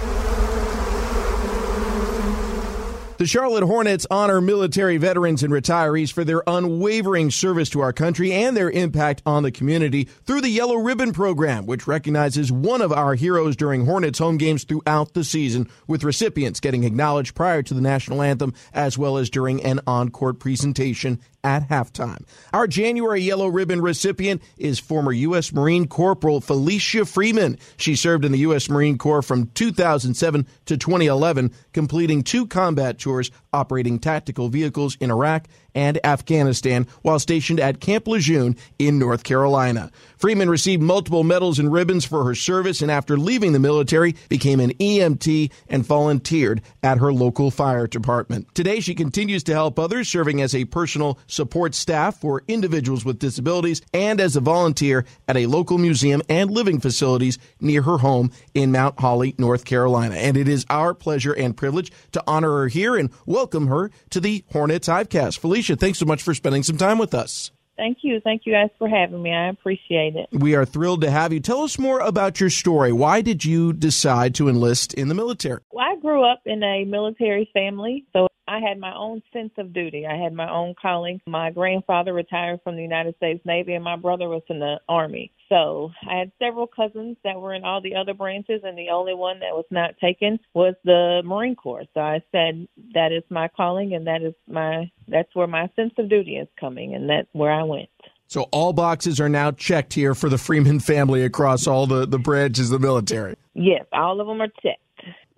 The 3.23 3.27
Charlotte 3.27 3.63
Hornets 3.63 4.05
honor 4.11 4.41
military 4.41 4.97
veterans 4.97 5.43
and 5.43 5.53
retirees 5.53 6.11
for 6.11 6.25
their 6.25 6.43
unwavering 6.45 7.31
service 7.31 7.69
to 7.69 7.79
our 7.79 7.93
country 7.93 8.33
and 8.33 8.57
their 8.57 8.69
impact 8.69 9.21
on 9.25 9.43
the 9.43 9.51
community 9.51 10.09
through 10.25 10.41
the 10.41 10.49
Yellow 10.49 10.75
Ribbon 10.75 11.13
Program, 11.13 11.65
which 11.65 11.87
recognizes 11.87 12.51
one 12.51 12.81
of 12.81 12.91
our 12.91 13.15
heroes 13.15 13.55
during 13.55 13.85
Hornets 13.85 14.19
home 14.19 14.35
games 14.35 14.65
throughout 14.65 15.13
the 15.13 15.23
season, 15.23 15.69
with 15.87 16.03
recipients 16.03 16.59
getting 16.59 16.83
acknowledged 16.83 17.33
prior 17.33 17.63
to 17.63 17.73
the 17.73 17.79
national 17.79 18.21
anthem 18.21 18.53
as 18.73 18.97
well 18.97 19.15
as 19.15 19.29
during 19.29 19.63
an 19.63 19.79
on 19.87 20.09
court 20.09 20.37
presentation 20.37 21.17
at 21.43 21.69
halftime. 21.69 22.25
Our 22.53 22.67
January 22.67 23.21
Yellow 23.21 23.47
Ribbon 23.47 23.81
recipient 23.81 24.41
is 24.57 24.79
former 24.79 25.11
U.S. 25.11 25.51
Marine 25.51 25.87
Corporal 25.87 26.41
Felicia 26.41 27.05
Freeman. 27.05 27.57
She 27.77 27.95
served 27.95 28.25
in 28.25 28.31
the 28.31 28.39
U.S. 28.39 28.69
Marine 28.69 28.97
Corps 28.97 29.21
from 29.21 29.47
2007 29.47 30.47
to 30.65 30.77
2011, 30.77 31.51
completing 31.73 32.23
two 32.23 32.47
combat 32.47 32.99
tours 32.99 33.31
operating 33.51 33.99
tactical 33.99 34.49
vehicles 34.49 34.97
in 34.99 35.11
Iraq 35.11 35.47
and 35.75 35.99
Afghanistan 36.05 36.87
while 37.01 37.19
stationed 37.19 37.59
at 37.59 37.79
Camp 37.79 38.07
Lejeune 38.07 38.55
in 38.79 38.99
North 38.99 39.23
Carolina. 39.23 39.91
Freeman 40.17 40.49
received 40.49 40.81
multiple 40.81 41.23
medals 41.23 41.59
and 41.59 41.71
ribbons 41.71 42.05
for 42.05 42.23
her 42.23 42.35
service 42.35 42.81
and 42.81 42.89
after 42.89 43.17
leaving 43.17 43.51
the 43.51 43.59
military 43.59 44.15
became 44.29 44.59
an 44.59 44.73
EMT 44.75 45.51
and 45.67 45.85
volunteered 45.85 46.61
at 46.81 46.99
her 46.99 47.11
local 47.11 47.51
fire 47.51 47.87
department. 47.87 48.47
Today 48.55 48.79
she 48.79 48.95
continues 48.95 49.43
to 49.43 49.53
help 49.53 49.77
others 49.77 50.07
serving 50.07 50.41
as 50.41 50.55
a 50.55 50.65
personal 50.65 51.19
support 51.27 51.75
staff 51.75 52.21
for 52.21 52.43
individuals 52.47 53.03
with 53.03 53.19
disabilities 53.19 53.81
and 53.93 54.21
as 54.21 54.35
a 54.35 54.41
volunteer 54.41 55.05
at 55.27 55.37
a 55.37 55.45
local 55.45 55.77
museum 55.77 56.21
and 56.29 56.51
living 56.51 56.79
facilities 56.79 57.37
near 57.59 57.81
her 57.81 57.97
home 57.97 58.31
in 58.53 58.71
Mount 58.71 58.99
Holly, 58.99 59.35
North 59.37 59.65
Carolina. 59.65 60.15
And 60.15 60.37
it 60.37 60.47
is 60.47 60.65
our 60.69 60.93
pleasure 60.93 61.33
and 61.33 61.57
privilege 61.57 61.91
to 62.13 62.23
honor 62.27 62.59
her 62.59 62.67
here 62.67 62.95
and 62.95 63.09
welcome 63.25 63.67
her 63.67 63.91
to 64.11 64.19
the 64.19 64.43
Hornets 64.51 64.87
Hivecast. 64.87 65.37
Felicia, 65.39 65.62
thanks 65.63 65.99
so 65.99 66.05
much 66.05 66.21
for 66.21 66.33
spending 66.33 66.63
some 66.63 66.77
time 66.77 66.97
with 66.97 67.13
us. 67.13 67.51
Thank 67.75 67.99
you. 68.01 68.19
Thank 68.19 68.43
you 68.45 68.53
guys 68.53 68.69
for 68.77 68.87
having 68.87 69.21
me. 69.23 69.33
I 69.33 69.49
appreciate 69.49 70.15
it. 70.15 70.27
We 70.31 70.55
are 70.55 70.65
thrilled 70.65 71.01
to 71.01 71.09
have 71.09 71.33
you. 71.33 71.39
Tell 71.39 71.61
us 71.61 71.79
more 71.79 71.99
about 71.99 72.39
your 72.39 72.49
story. 72.49 72.91
Why 72.91 73.21
did 73.21 73.43
you 73.43 73.73
decide 73.73 74.35
to 74.35 74.47
enlist 74.47 74.93
in 74.93 75.07
the 75.07 75.15
military? 75.15 75.61
Well, 75.71 75.85
I 75.85 75.95
grew 75.99 76.23
up 76.23 76.41
in 76.45 76.61
a 76.61 76.85
military 76.85 77.49
family, 77.51 78.05
so 78.13 78.27
I 78.47 78.59
had 78.59 78.79
my 78.79 78.93
own 78.95 79.21
sense 79.31 79.51
of 79.57 79.73
duty. 79.73 80.05
I 80.05 80.15
had 80.17 80.33
my 80.33 80.49
own 80.49 80.75
calling. 80.79 81.21
My 81.25 81.49
grandfather 81.51 82.13
retired 82.13 82.59
from 82.63 82.75
the 82.75 82.81
United 82.81 83.15
States 83.17 83.45
Navy, 83.45 83.73
and 83.73 83.83
my 83.83 83.95
brother 83.95 84.27
was 84.27 84.43
in 84.49 84.59
the 84.59 84.79
Army. 84.89 85.31
So 85.49 85.91
I 86.09 86.17
had 86.17 86.31
several 86.39 86.67
cousins 86.67 87.17
that 87.23 87.39
were 87.39 87.53
in 87.53 87.63
all 87.63 87.81
the 87.81 87.95
other 87.95 88.13
branches, 88.13 88.61
and 88.63 88.77
the 88.77 88.89
only 88.89 89.13
one 89.13 89.39
that 89.39 89.53
was 89.53 89.65
not 89.71 89.97
taken 89.99 90.39
was 90.53 90.75
the 90.83 91.21
Marine 91.23 91.55
Corps. 91.55 91.85
So 91.93 92.01
I 92.01 92.21
said 92.31 92.67
that 92.93 93.11
is 93.11 93.23
my 93.29 93.47
calling, 93.47 93.93
and 93.93 94.07
that 94.07 94.21
is 94.21 94.33
my 94.47 94.91
that's 95.07 95.33
where 95.35 95.47
my 95.47 95.69
sense 95.75 95.93
of 95.97 96.09
duty 96.09 96.37
is 96.37 96.47
coming, 96.59 96.95
and 96.95 97.09
that's 97.09 97.27
where 97.33 97.51
I 97.51 97.63
went. 97.63 97.89
So 98.27 98.43
all 98.51 98.73
boxes 98.73 99.19
are 99.19 99.29
now 99.29 99.51
checked 99.51 99.93
here 99.93 100.15
for 100.15 100.27
the 100.27 100.39
Freeman 100.39 100.79
family 100.79 101.23
across 101.23 101.67
all 101.67 101.85
the, 101.85 102.07
the 102.07 102.17
branches 102.17 102.71
of 102.71 102.81
the 102.81 102.85
military. 102.87 103.35
Yes, 103.53 103.85
all 103.93 104.19
of 104.19 104.25
them 104.25 104.41
are 104.41 104.47
checked. 104.47 104.81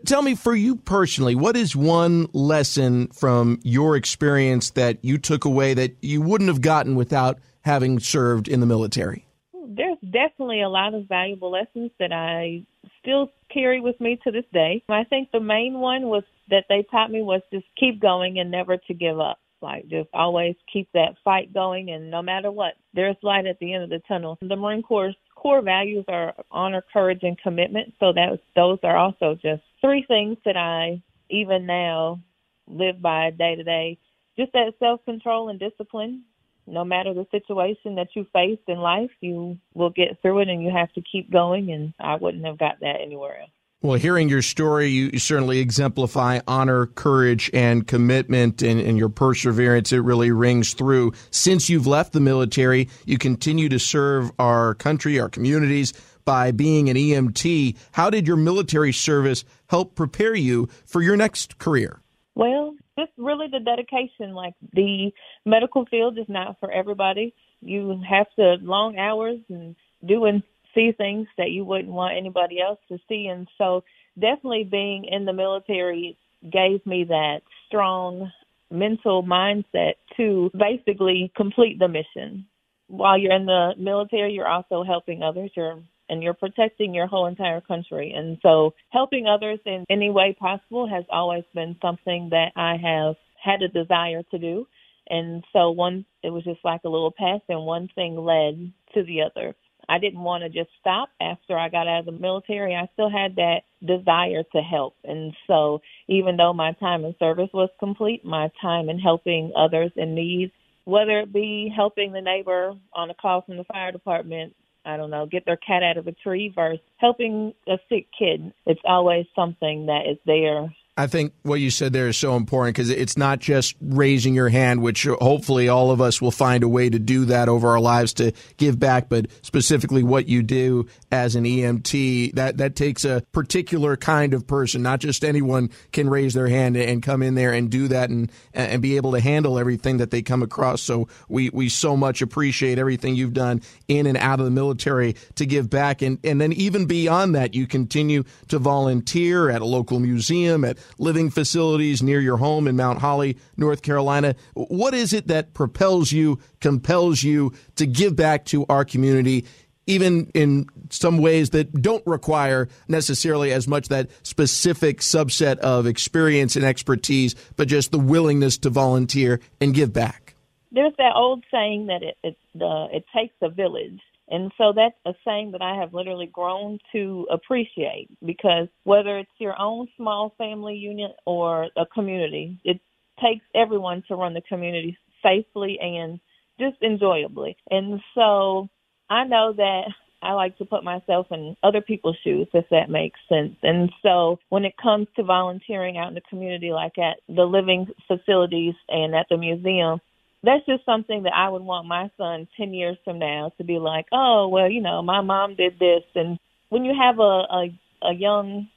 Tell 0.05 0.21
me, 0.21 0.35
for 0.35 0.55
you 0.55 0.75
personally, 0.75 1.33
what 1.33 1.57
is 1.57 1.75
one 1.75 2.27
lesson 2.31 3.07
from 3.07 3.59
your 3.63 3.95
experience 3.95 4.69
that 4.71 5.03
you 5.03 5.17
took 5.17 5.45
away 5.45 5.73
that 5.73 5.95
you 6.01 6.21
wouldn't 6.21 6.47
have 6.47 6.61
gotten 6.61 6.95
without 6.95 7.39
having 7.61 7.99
served 7.99 8.47
in 8.47 8.59
the 8.59 8.67
military? 8.67 9.25
There's 9.53 9.97
definitely 10.03 10.61
a 10.61 10.69
lot 10.69 10.93
of 10.93 11.07
valuable 11.07 11.51
lessons 11.51 11.89
that 11.99 12.11
I 12.11 12.65
still 13.01 13.31
carry 13.51 13.81
with 13.81 13.99
me 13.99 14.19
to 14.23 14.31
this 14.31 14.45
day. 14.53 14.83
I 14.89 15.05
think 15.05 15.31
the 15.31 15.39
main 15.39 15.79
one 15.79 16.03
was 16.03 16.23
that 16.49 16.65
they 16.69 16.85
taught 16.91 17.09
me 17.09 17.23
was 17.23 17.41
just 17.51 17.65
keep 17.79 17.99
going 17.99 18.37
and 18.37 18.51
never 18.51 18.77
to 18.77 18.93
give 18.93 19.19
up. 19.19 19.39
Like 19.61 19.87
just 19.87 20.09
always 20.13 20.55
keep 20.71 20.87
that 20.93 21.15
fight 21.23 21.51
going, 21.51 21.89
and 21.89 22.11
no 22.11 22.21
matter 22.21 22.51
what, 22.51 22.73
there's 22.93 23.15
light 23.23 23.47
at 23.47 23.57
the 23.59 23.73
end 23.73 23.83
of 23.83 23.89
the 23.89 24.01
tunnel. 24.07 24.37
The 24.41 24.55
Marine 24.55 24.83
Corps 24.83 25.13
core 25.45 25.61
values 25.61 26.05
are 26.07 26.33
honor, 26.51 26.83
courage, 26.91 27.21
and 27.23 27.37
commitment. 27.39 27.93
So 27.99 28.13
that 28.13 28.39
those 28.55 28.79
are 28.83 28.97
also 28.97 29.35
just 29.35 29.63
three 29.85 30.03
things 30.07 30.37
that 30.45 30.57
I 30.57 31.01
even 31.29 31.65
now 31.65 32.19
live 32.67 33.01
by 33.01 33.29
day 33.29 33.55
to 33.55 33.63
day. 33.63 33.99
Just 34.37 34.51
that 34.53 34.73
self 34.79 35.03
control 35.05 35.49
and 35.49 35.59
discipline. 35.59 36.23
No 36.67 36.83
matter 36.83 37.13
the 37.13 37.27
situation 37.29 37.93
that 37.95 38.07
you 38.15 38.25
face 38.33 38.57
in 38.67 38.79
life, 38.79 39.11
you 39.21 39.59
will 39.75 39.91
get 39.91 40.19
through 40.23 40.39
it, 40.39 40.49
and 40.49 40.63
you 40.63 40.71
have 40.71 40.91
to 40.93 41.01
keep 41.01 41.31
going. 41.31 41.71
And 41.71 41.93
I 41.99 42.15
wouldn't 42.15 42.43
have 42.43 42.57
got 42.57 42.79
that 42.81 43.01
anywhere 43.01 43.41
else. 43.41 43.51
Well, 43.83 43.99
hearing 43.99 44.29
your 44.29 44.41
story, 44.41 44.87
you, 44.87 45.19
certainly 45.19 45.59
exemplify 45.59 46.39
honor, 46.47 46.87
courage, 46.87 47.51
and 47.53 47.85
commitment 47.85 48.63
and, 48.63 48.79
and, 48.79 48.97
your 48.97 49.09
perseverance. 49.09 49.93
It 49.93 49.99
really 49.99 50.31
rings 50.31 50.73
through. 50.73 51.13
Since 51.29 51.69
you've 51.69 51.85
left 51.85 52.11
the 52.11 52.19
military, 52.19 52.89
you 53.05 53.19
continue 53.19 53.69
to 53.69 53.77
serve 53.77 54.31
our 54.39 54.73
country, 54.73 55.19
our 55.19 55.29
communities 55.29 55.93
by 56.25 56.51
being 56.51 56.89
an 56.89 56.97
EMT. 56.97 57.77
How 57.93 58.09
did 58.09 58.27
your 58.27 58.37
military 58.37 58.91
service 58.91 59.45
help 59.67 59.95
prepare 59.95 60.35
you 60.35 60.67
for 60.85 61.01
your 61.01 61.15
next 61.15 61.57
career? 61.59 62.01
Well, 62.33 62.75
just 62.97 63.11
really 63.17 63.47
the 63.51 63.59
dedication. 63.59 64.33
Like 64.33 64.55
the 64.73 65.11
medical 65.45 65.85
field 65.85 66.17
is 66.17 66.27
not 66.27 66.59
for 66.59 66.71
everybody. 66.71 67.33
You 67.61 68.01
have 68.07 68.27
to 68.37 68.55
long 68.61 68.97
hours 68.97 69.39
and 69.49 69.75
doing 70.05 70.43
see 70.73 70.91
things 70.91 71.27
that 71.37 71.51
you 71.51 71.63
wouldn't 71.63 71.89
want 71.89 72.17
anybody 72.17 72.59
else 72.61 72.79
to 72.89 72.97
see. 73.07 73.27
And 73.27 73.47
so 73.57 73.83
definitely 74.19 74.67
being 74.69 75.05
in 75.05 75.25
the 75.25 75.33
military 75.33 76.17
gave 76.51 76.85
me 76.85 77.05
that 77.05 77.41
strong 77.67 78.31
mental 78.71 79.23
mindset 79.23 79.93
to 80.17 80.51
basically 80.57 81.31
complete 81.35 81.79
the 81.79 81.87
mission. 81.87 82.45
While 82.87 83.17
you're 83.17 83.33
in 83.33 83.45
the 83.45 83.73
military, 83.77 84.33
you're 84.33 84.47
also 84.47 84.83
helping 84.83 85.23
others. 85.23 85.51
You're 85.55 85.79
and 86.09 86.21
you're 86.21 86.33
protecting 86.33 86.93
your 86.93 87.07
whole 87.07 87.27
entire 87.27 87.61
country. 87.61 88.13
And 88.15 88.37
so 88.41 88.73
helping 88.89 89.27
others 89.27 89.59
in 89.65 89.85
any 89.89 90.09
way 90.09 90.35
possible 90.37 90.87
has 90.87 91.05
always 91.09 91.43
been 91.53 91.75
something 91.81 92.29
that 92.31 92.51
I 92.55 92.77
have 92.77 93.15
had 93.43 93.61
a 93.61 93.67
desire 93.67 94.23
to 94.31 94.37
do. 94.37 94.67
And 95.09 95.43
so 95.53 95.71
one 95.71 96.05
it 96.23 96.31
was 96.31 96.43
just 96.43 96.63
like 96.63 96.81
a 96.83 96.89
little 96.89 97.11
path 97.11 97.41
and 97.47 97.65
one 97.65 97.89
thing 97.93 98.17
led 98.17 98.71
to 98.93 99.03
the 99.03 99.21
other. 99.21 99.55
I 99.87 99.99
didn't 99.99 100.21
want 100.21 100.43
to 100.43 100.49
just 100.49 100.71
stop 100.79 101.09
after 101.21 101.57
I 101.57 101.69
got 101.69 101.87
out 101.87 101.99
of 101.99 102.05
the 102.05 102.11
military. 102.11 102.75
I 102.75 102.89
still 102.93 103.09
had 103.09 103.35
that 103.35 103.61
desire 103.85 104.43
to 104.53 104.61
help. 104.61 104.95
And 105.03 105.33
so 105.45 105.81
even 106.07 106.37
though 106.37 106.53
my 106.53 106.73
time 106.73 107.05
in 107.05 107.15
service 107.19 107.49
was 107.53 107.69
complete, 107.79 108.25
my 108.25 108.49
time 108.61 108.89
in 108.89 108.97
helping 108.97 109.51
others 109.55 109.91
in 109.95 110.15
need, 110.15 110.51
whether 110.85 111.19
it 111.19 111.33
be 111.33 111.71
helping 111.75 112.13
the 112.13 112.21
neighbor 112.21 112.73
on 112.93 113.09
a 113.09 113.13
call 113.13 113.41
from 113.41 113.57
the 113.57 113.63
fire 113.65 113.91
department, 113.91 114.55
I 114.85 114.97
don't 114.97 115.09
know, 115.09 115.25
get 115.25 115.45
their 115.45 115.57
cat 115.57 115.83
out 115.83 115.97
of 115.97 116.07
a 116.07 116.11
tree 116.11 116.51
versus 116.55 116.79
helping 116.97 117.53
a 117.67 117.77
sick 117.89 118.07
kid, 118.17 118.53
it's 118.65 118.81
always 118.85 119.25
something 119.35 119.87
that 119.87 120.03
is 120.09 120.17
there 120.25 120.73
I 120.97 121.07
think 121.07 121.33
what 121.43 121.59
you 121.59 121.71
said 121.71 121.91
there 121.91 122.07
is 122.07 122.15
so 122.15 122.37
important 122.37 122.73
because 122.73 122.89
it's 122.89 123.17
not 123.17 123.39
just 123.39 123.75
raising 123.81 124.33
your 124.33 124.47
hand, 124.47 124.81
which 124.81 125.03
hopefully 125.03 125.67
all 125.67 125.91
of 125.91 125.99
us 125.99 126.21
will 126.21 126.31
find 126.31 126.63
a 126.63 126.69
way 126.69 126.89
to 126.89 126.97
do 126.97 127.25
that 127.25 127.49
over 127.49 127.67
our 127.67 127.81
lives 127.81 128.13
to 128.13 128.31
give 128.55 128.79
back, 128.79 129.09
but 129.09 129.25
specifically 129.41 130.03
what 130.03 130.29
you 130.29 130.41
do 130.41 130.87
as 131.11 131.35
an 131.35 131.43
EMT, 131.43 132.35
that, 132.35 132.57
that 132.57 132.77
takes 132.77 133.03
a 133.03 133.23
particular 133.33 133.97
kind 133.97 134.33
of 134.33 134.47
person. 134.47 134.83
Not 134.83 135.01
just 135.01 135.25
anyone 135.25 135.69
can 135.91 136.09
raise 136.09 136.33
their 136.33 136.47
hand 136.47 136.77
and 136.77 137.03
come 137.03 137.21
in 137.21 137.35
there 137.35 137.51
and 137.51 137.69
do 137.69 137.89
that 137.89 138.09
and, 138.09 138.31
and 138.53 138.81
be 138.81 138.95
able 138.95 139.11
to 139.11 139.19
handle 139.19 139.59
everything 139.59 139.97
that 139.97 140.11
they 140.11 140.21
come 140.21 140.43
across. 140.43 140.81
So 140.81 141.09
we, 141.27 141.49
we 141.49 141.67
so 141.67 141.97
much 141.97 142.21
appreciate 142.21 142.79
everything 142.79 143.15
you've 143.15 143.33
done 143.33 143.61
in 143.89 144.07
and 144.07 144.17
out 144.17 144.39
of 144.39 144.45
the 144.45 144.51
military 144.51 145.17
to 145.35 145.45
give 145.45 145.69
back. 145.69 146.01
And, 146.01 146.19
and 146.23 146.39
then 146.39 146.53
even 146.53 146.85
beyond 146.85 147.35
that, 147.35 147.53
you 147.53 147.67
continue 147.67 148.23
to 148.47 148.59
volunteer 148.59 149.49
at 149.49 149.61
a 149.61 149.65
local 149.65 149.99
museum, 149.99 150.63
at 150.63 150.77
living 150.97 151.29
facilities 151.29 152.01
near 152.01 152.19
your 152.19 152.37
home 152.37 152.67
in 152.67 152.75
Mount 152.75 152.99
Holly, 152.99 153.37
North 153.57 153.81
Carolina. 153.81 154.35
What 154.53 154.93
is 154.93 155.13
it 155.13 155.27
that 155.27 155.53
propels 155.53 156.11
you, 156.11 156.39
compels 156.61 157.23
you 157.23 157.53
to 157.75 157.85
give 157.85 158.15
back 158.15 158.45
to 158.45 158.65
our 158.67 158.85
community? 158.85 159.45
Even 159.87 160.31
in 160.33 160.67
some 160.89 161.19
ways 161.19 161.51
that 161.51 161.71
don't 161.79 162.05
require 162.07 162.67
necessarily 162.87 163.53
as 163.53 163.67
much 163.67 163.89
that 163.89 164.09
specific 164.23 164.99
subset 164.99 165.57
of 165.59 165.85
experience 165.85 166.55
and 166.55 166.65
expertise, 166.65 167.35
but 167.55 167.67
just 167.67 167.91
the 167.91 167.99
willingness 167.99 168.57
to 168.57 168.71
volunteer 168.71 169.39
and 169.61 169.75
give 169.75 169.93
back. 169.93 170.35
There's 170.71 170.93
that 170.97 171.13
old 171.15 171.43
saying 171.51 171.85
that 171.87 172.01
it 172.01 172.17
it, 172.23 172.35
it 172.55 173.05
takes 173.15 173.35
a 173.41 173.49
village, 173.49 174.01
and 174.27 174.51
so 174.57 174.73
that's 174.75 174.95
a 175.05 175.13
saying 175.25 175.51
that 175.51 175.61
I 175.61 175.75
have 175.79 175.93
literally 175.93 176.29
grown 176.31 176.79
to 176.93 177.27
appreciate 177.31 178.09
because 178.25 178.67
whether 178.83 179.17
it's 179.19 179.29
your 179.37 179.59
own 179.59 179.87
small 179.97 180.33
family 180.37 180.75
unit 180.75 181.11
or 181.25 181.67
a 181.77 181.85
community, 181.93 182.59
it 182.63 182.79
takes 183.21 183.45
everyone 183.53 184.03
to 184.07 184.15
run 184.15 184.33
the 184.33 184.41
community 184.41 184.97
safely 185.23 185.77
and 185.79 186.19
just 186.59 186.77
enjoyably. 186.81 187.55
And 187.69 187.99
so 188.15 188.67
I 189.09 189.25
know 189.25 189.53
that 189.55 189.83
I 190.21 190.33
like 190.33 190.57
to 190.57 190.65
put 190.65 190.83
myself 190.83 191.27
in 191.29 191.55
other 191.61 191.81
people's 191.81 192.17
shoes, 192.23 192.47
if 192.53 192.65
that 192.71 192.89
makes 192.89 193.19
sense. 193.29 193.55
And 193.61 193.91
so 194.01 194.39
when 194.49 194.65
it 194.65 194.73
comes 194.81 195.07
to 195.15 195.23
volunteering 195.23 195.97
out 195.97 196.07
in 196.07 196.15
the 196.15 196.21
community, 196.29 196.71
like 196.71 196.97
at 196.97 197.17
the 197.27 197.45
living 197.45 197.87
facilities 198.07 198.73
and 198.89 199.13
at 199.13 199.27
the 199.29 199.37
museum, 199.37 199.99
that's 200.45 200.65
just 200.65 200.85
something 200.85 201.23
that 201.23 201.33
I 201.35 201.49
would 201.49 201.61
want 201.61 201.87
my 201.87 202.09
son 202.17 202.47
10 202.57 202.73
years 202.73 202.97
from 203.03 203.19
now 203.19 203.51
to 203.57 203.63
be 203.63 203.79
like, 203.79 204.05
oh, 204.11 204.47
well, 204.47 204.69
you 204.69 204.81
know, 204.81 205.01
my 205.01 205.21
mom 205.21 205.55
did 205.55 205.79
this. 205.79 206.03
And 206.15 206.39
when 206.69 206.85
you 206.85 206.93
have 206.99 207.19
a, 207.19 207.21
a, 207.21 207.79
a 208.03 208.13
young 208.13 208.67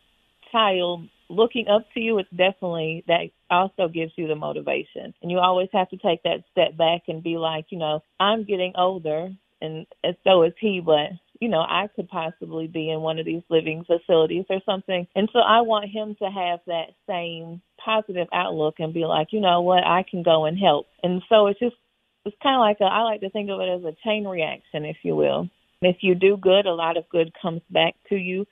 child 0.52 1.08
looking 1.28 1.68
up 1.68 1.86
to 1.94 2.00
you, 2.00 2.18
it's 2.18 2.30
definitely 2.30 3.04
that 3.06 3.30
also 3.50 3.88
gives 3.88 4.12
you 4.16 4.26
the 4.28 4.34
motivation. 4.34 5.14
And 5.22 5.30
you 5.30 5.38
always 5.38 5.68
have 5.72 5.90
to 5.90 5.96
take 5.96 6.22
that 6.22 6.44
step 6.52 6.76
back 6.76 7.02
and 7.08 7.22
be 7.22 7.36
like, 7.36 7.66
you 7.70 7.78
know, 7.78 8.02
I'm 8.18 8.44
getting 8.44 8.72
older 8.76 9.30
and, 9.60 9.86
and 10.04 10.16
so 10.24 10.44
is 10.44 10.54
he, 10.60 10.80
but 10.84 11.10
you 11.40 11.48
know, 11.48 11.60
I 11.60 11.88
could 11.94 12.08
possibly 12.08 12.66
be 12.66 12.90
in 12.90 13.00
one 13.00 13.18
of 13.18 13.26
these 13.26 13.42
living 13.48 13.84
facilities 13.84 14.44
or 14.50 14.60
something. 14.66 15.06
And 15.14 15.28
so 15.32 15.38
I 15.38 15.60
want 15.60 15.90
him 15.90 16.16
to 16.20 16.24
have 16.24 16.60
that 16.66 16.94
same 17.08 17.62
positive 17.88 18.28
outlook 18.32 18.74
and 18.78 18.92
be 18.92 19.06
like, 19.06 19.28
you 19.30 19.40
know 19.40 19.62
what, 19.62 19.84
I 19.84 20.04
can 20.08 20.22
go 20.22 20.44
and 20.44 20.58
help. 20.58 20.86
And 21.02 21.22
so 21.28 21.46
it's 21.46 21.58
just 21.58 21.76
it's 22.24 22.36
kind 22.42 22.56
of 22.56 22.60
like 22.60 22.76
a, 22.80 22.84
I 22.84 23.02
like 23.02 23.20
to 23.22 23.30
think 23.30 23.48
of 23.48 23.60
it 23.60 23.68
as 23.68 23.84
a 23.84 23.96
chain 24.04 24.26
reaction, 24.26 24.84
if 24.84 24.98
you 25.02 25.16
will. 25.16 25.48
If 25.80 25.96
you 26.00 26.14
do 26.14 26.36
good, 26.36 26.66
a 26.66 26.74
lot 26.74 26.98
of 26.98 27.08
good 27.08 27.32
comes 27.40 27.62
back 27.70 27.94
to 28.10 28.16
you. 28.16 28.44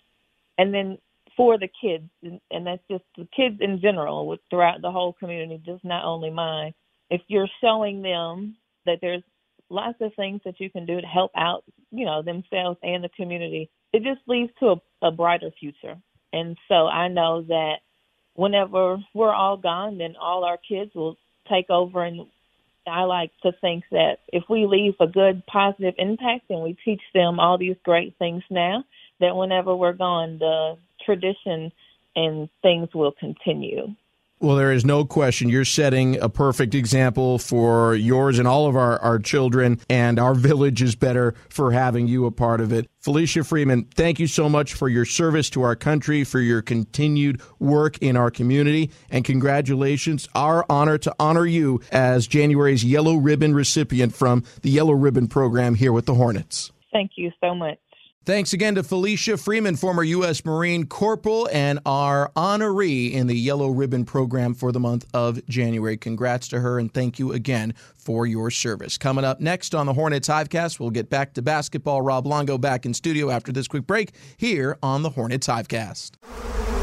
And 0.57 0.73
then 0.73 0.99
for 1.37 1.59
the 1.59 1.69
kids, 1.69 2.09
and 2.23 2.67
that's 2.67 2.83
just 2.91 3.05
the 3.19 3.29
kids 3.37 3.57
in 3.61 3.81
general, 3.83 4.27
with 4.27 4.41
throughout 4.49 4.81
the 4.81 4.91
whole 4.91 5.13
community, 5.13 5.61
just 5.65 5.85
not 5.85 6.05
only 6.05 6.31
mine. 6.31 6.73
If 7.11 7.21
you're 7.29 7.49
showing 7.61 8.01
them 8.01 8.57
that 8.87 8.99
there's 9.03 9.23
lots 9.69 9.99
of 10.01 10.13
things 10.15 10.41
that 10.45 10.59
you 10.59 10.71
can 10.71 10.87
do 10.87 11.01
to 11.01 11.07
help 11.07 11.33
out, 11.37 11.65
you 11.91 12.07
know, 12.07 12.23
themselves 12.23 12.79
and 12.83 13.05
the 13.05 13.11
community, 13.11 13.69
it 13.93 14.03
just 14.03 14.21
leads 14.27 14.53
to 14.61 14.67
a, 15.03 15.09
a 15.09 15.11
brighter 15.11 15.51
future. 15.61 15.97
And 16.33 16.57
so 16.69 16.87
I 16.87 17.09
know 17.09 17.43
that 17.43 17.77
whenever 18.37 18.99
we're 19.15 19.35
all 19.35 19.57
gone, 19.57 19.99
then 19.99 20.15
all 20.21 20.45
our 20.45 20.59
kids 20.69 20.93
will 20.95 21.17
take 21.49 21.71
over 21.71 22.05
and 22.05 22.27
I 22.87 23.03
like 23.03 23.33
to 23.43 23.53
think 23.61 23.85
that 23.91 24.19
if 24.33 24.45
we 24.49 24.67
leave 24.67 24.95
a 25.01 25.09
good 25.09 25.45
positive 25.47 25.95
impact 25.99 26.45
and 26.51 26.63
we 26.63 26.77
teach 26.85 27.03
them 27.15 27.41
all 27.41 27.59
these 27.59 27.77
great 27.85 28.15
things 28.19 28.45
now, 28.49 28.85
that 29.19 29.35
whenever 29.35 29.75
we're 29.75 29.93
gone, 29.93 30.39
the 30.39 30.77
tradition 31.05 31.73
and 32.15 32.49
things 32.63 32.89
will 32.95 33.13
continue. 33.13 33.89
Well, 34.39 34.57
there 34.57 34.73
is 34.73 34.85
no 34.85 35.07
question. 35.07 35.49
You're 35.49 35.65
setting 35.65 36.21
a 36.21 36.29
perfect 36.29 36.75
example 36.75 37.39
for 37.39 37.95
yours 37.95 38.39
and 38.39 38.47
all 38.47 38.67
of 38.67 38.77
our, 38.77 38.99
our 38.99 39.19
children, 39.19 39.81
and 39.89 40.19
our 40.19 40.35
village 40.49 40.83
is 40.83 40.95
better 40.95 41.35
for 41.49 41.73
having 41.73 42.07
you 42.07 42.27
a 42.27 42.31
part 42.31 42.61
of 42.61 42.71
it. 42.71 42.87
Felicia 43.01 43.45
Freeman, 43.45 43.85
thank 43.95 44.21
you 44.21 44.27
so 44.27 44.49
much 44.51 44.75
for 44.75 44.91
your 44.91 45.07
service 45.07 45.49
to 45.51 45.63
our 45.63 45.75
country, 45.75 46.23
for 46.23 46.39
your 46.41 46.61
continued 46.61 47.41
work 47.59 47.97
in 47.99 48.15
our 48.15 48.31
community, 48.31 48.91
and 49.11 49.25
congratulations. 49.25 50.29
Our 50.35 50.67
honor 50.69 50.99
to 50.99 51.15
honor 51.19 51.47
you 51.47 51.81
as 51.91 52.27
January's 52.27 52.85
Yellow 52.85 53.17
Ribbon 53.17 53.55
recipient 53.55 54.15
from 54.15 54.45
the 54.61 54.71
Yellow 54.71 54.93
Ribbon 54.93 55.29
program 55.29 55.77
here 55.77 55.93
with 55.93 56.05
the 56.05 56.15
Hornets. 56.15 56.73
Thank 56.93 57.13
you 57.17 57.31
so 57.41 57.55
much. 57.55 57.79
Thanks 58.27 58.53
again 58.53 58.75
to 58.75 58.83
Felicia 58.83 59.37
Freeman, 59.37 59.77
former 59.77 60.03
U.S. 60.03 60.45
Marine 60.45 60.87
Corporal 60.87 61.49
and 61.53 61.79
our 61.87 62.33
honoree 62.35 63.13
in 63.13 63.29
the 63.29 63.37
Yellow 63.37 63.69
Ribbon 63.69 64.05
program 64.05 64.53
for 64.53 64.73
the 64.73 64.81
month 64.81 65.07
of 65.15 65.47
January. 65.47 65.97
Congrats 65.97 66.49
to 66.49 66.59
her 66.59 66.81
and 66.81 66.93
thank 66.93 67.21
you 67.21 67.31
again 67.31 67.73
for 67.95 68.27
your 68.27 68.51
service. 68.51 68.99
Coming 68.99 69.25
up 69.25 69.41
next 69.41 69.77
on 69.77 69.87
the 69.87 69.95
Hornets 69.95 70.27
Hivecast, 70.27 70.81
we'll 70.81 70.91
get 70.91 71.09
back 71.09 71.35
to 71.35 71.43
basketball. 71.43 72.03
Rob 72.03 72.27
Longo 72.27 72.59
back 72.59 72.85
in 72.85 72.95
studio 72.95 73.31
after 73.31 73.53
this 73.53 73.69
quick 73.69 73.87
break 73.87 74.13
here 74.37 74.77
on 74.83 75.03
the 75.03 75.11
Hornets 75.11 75.47
Hivecast. 75.47 76.76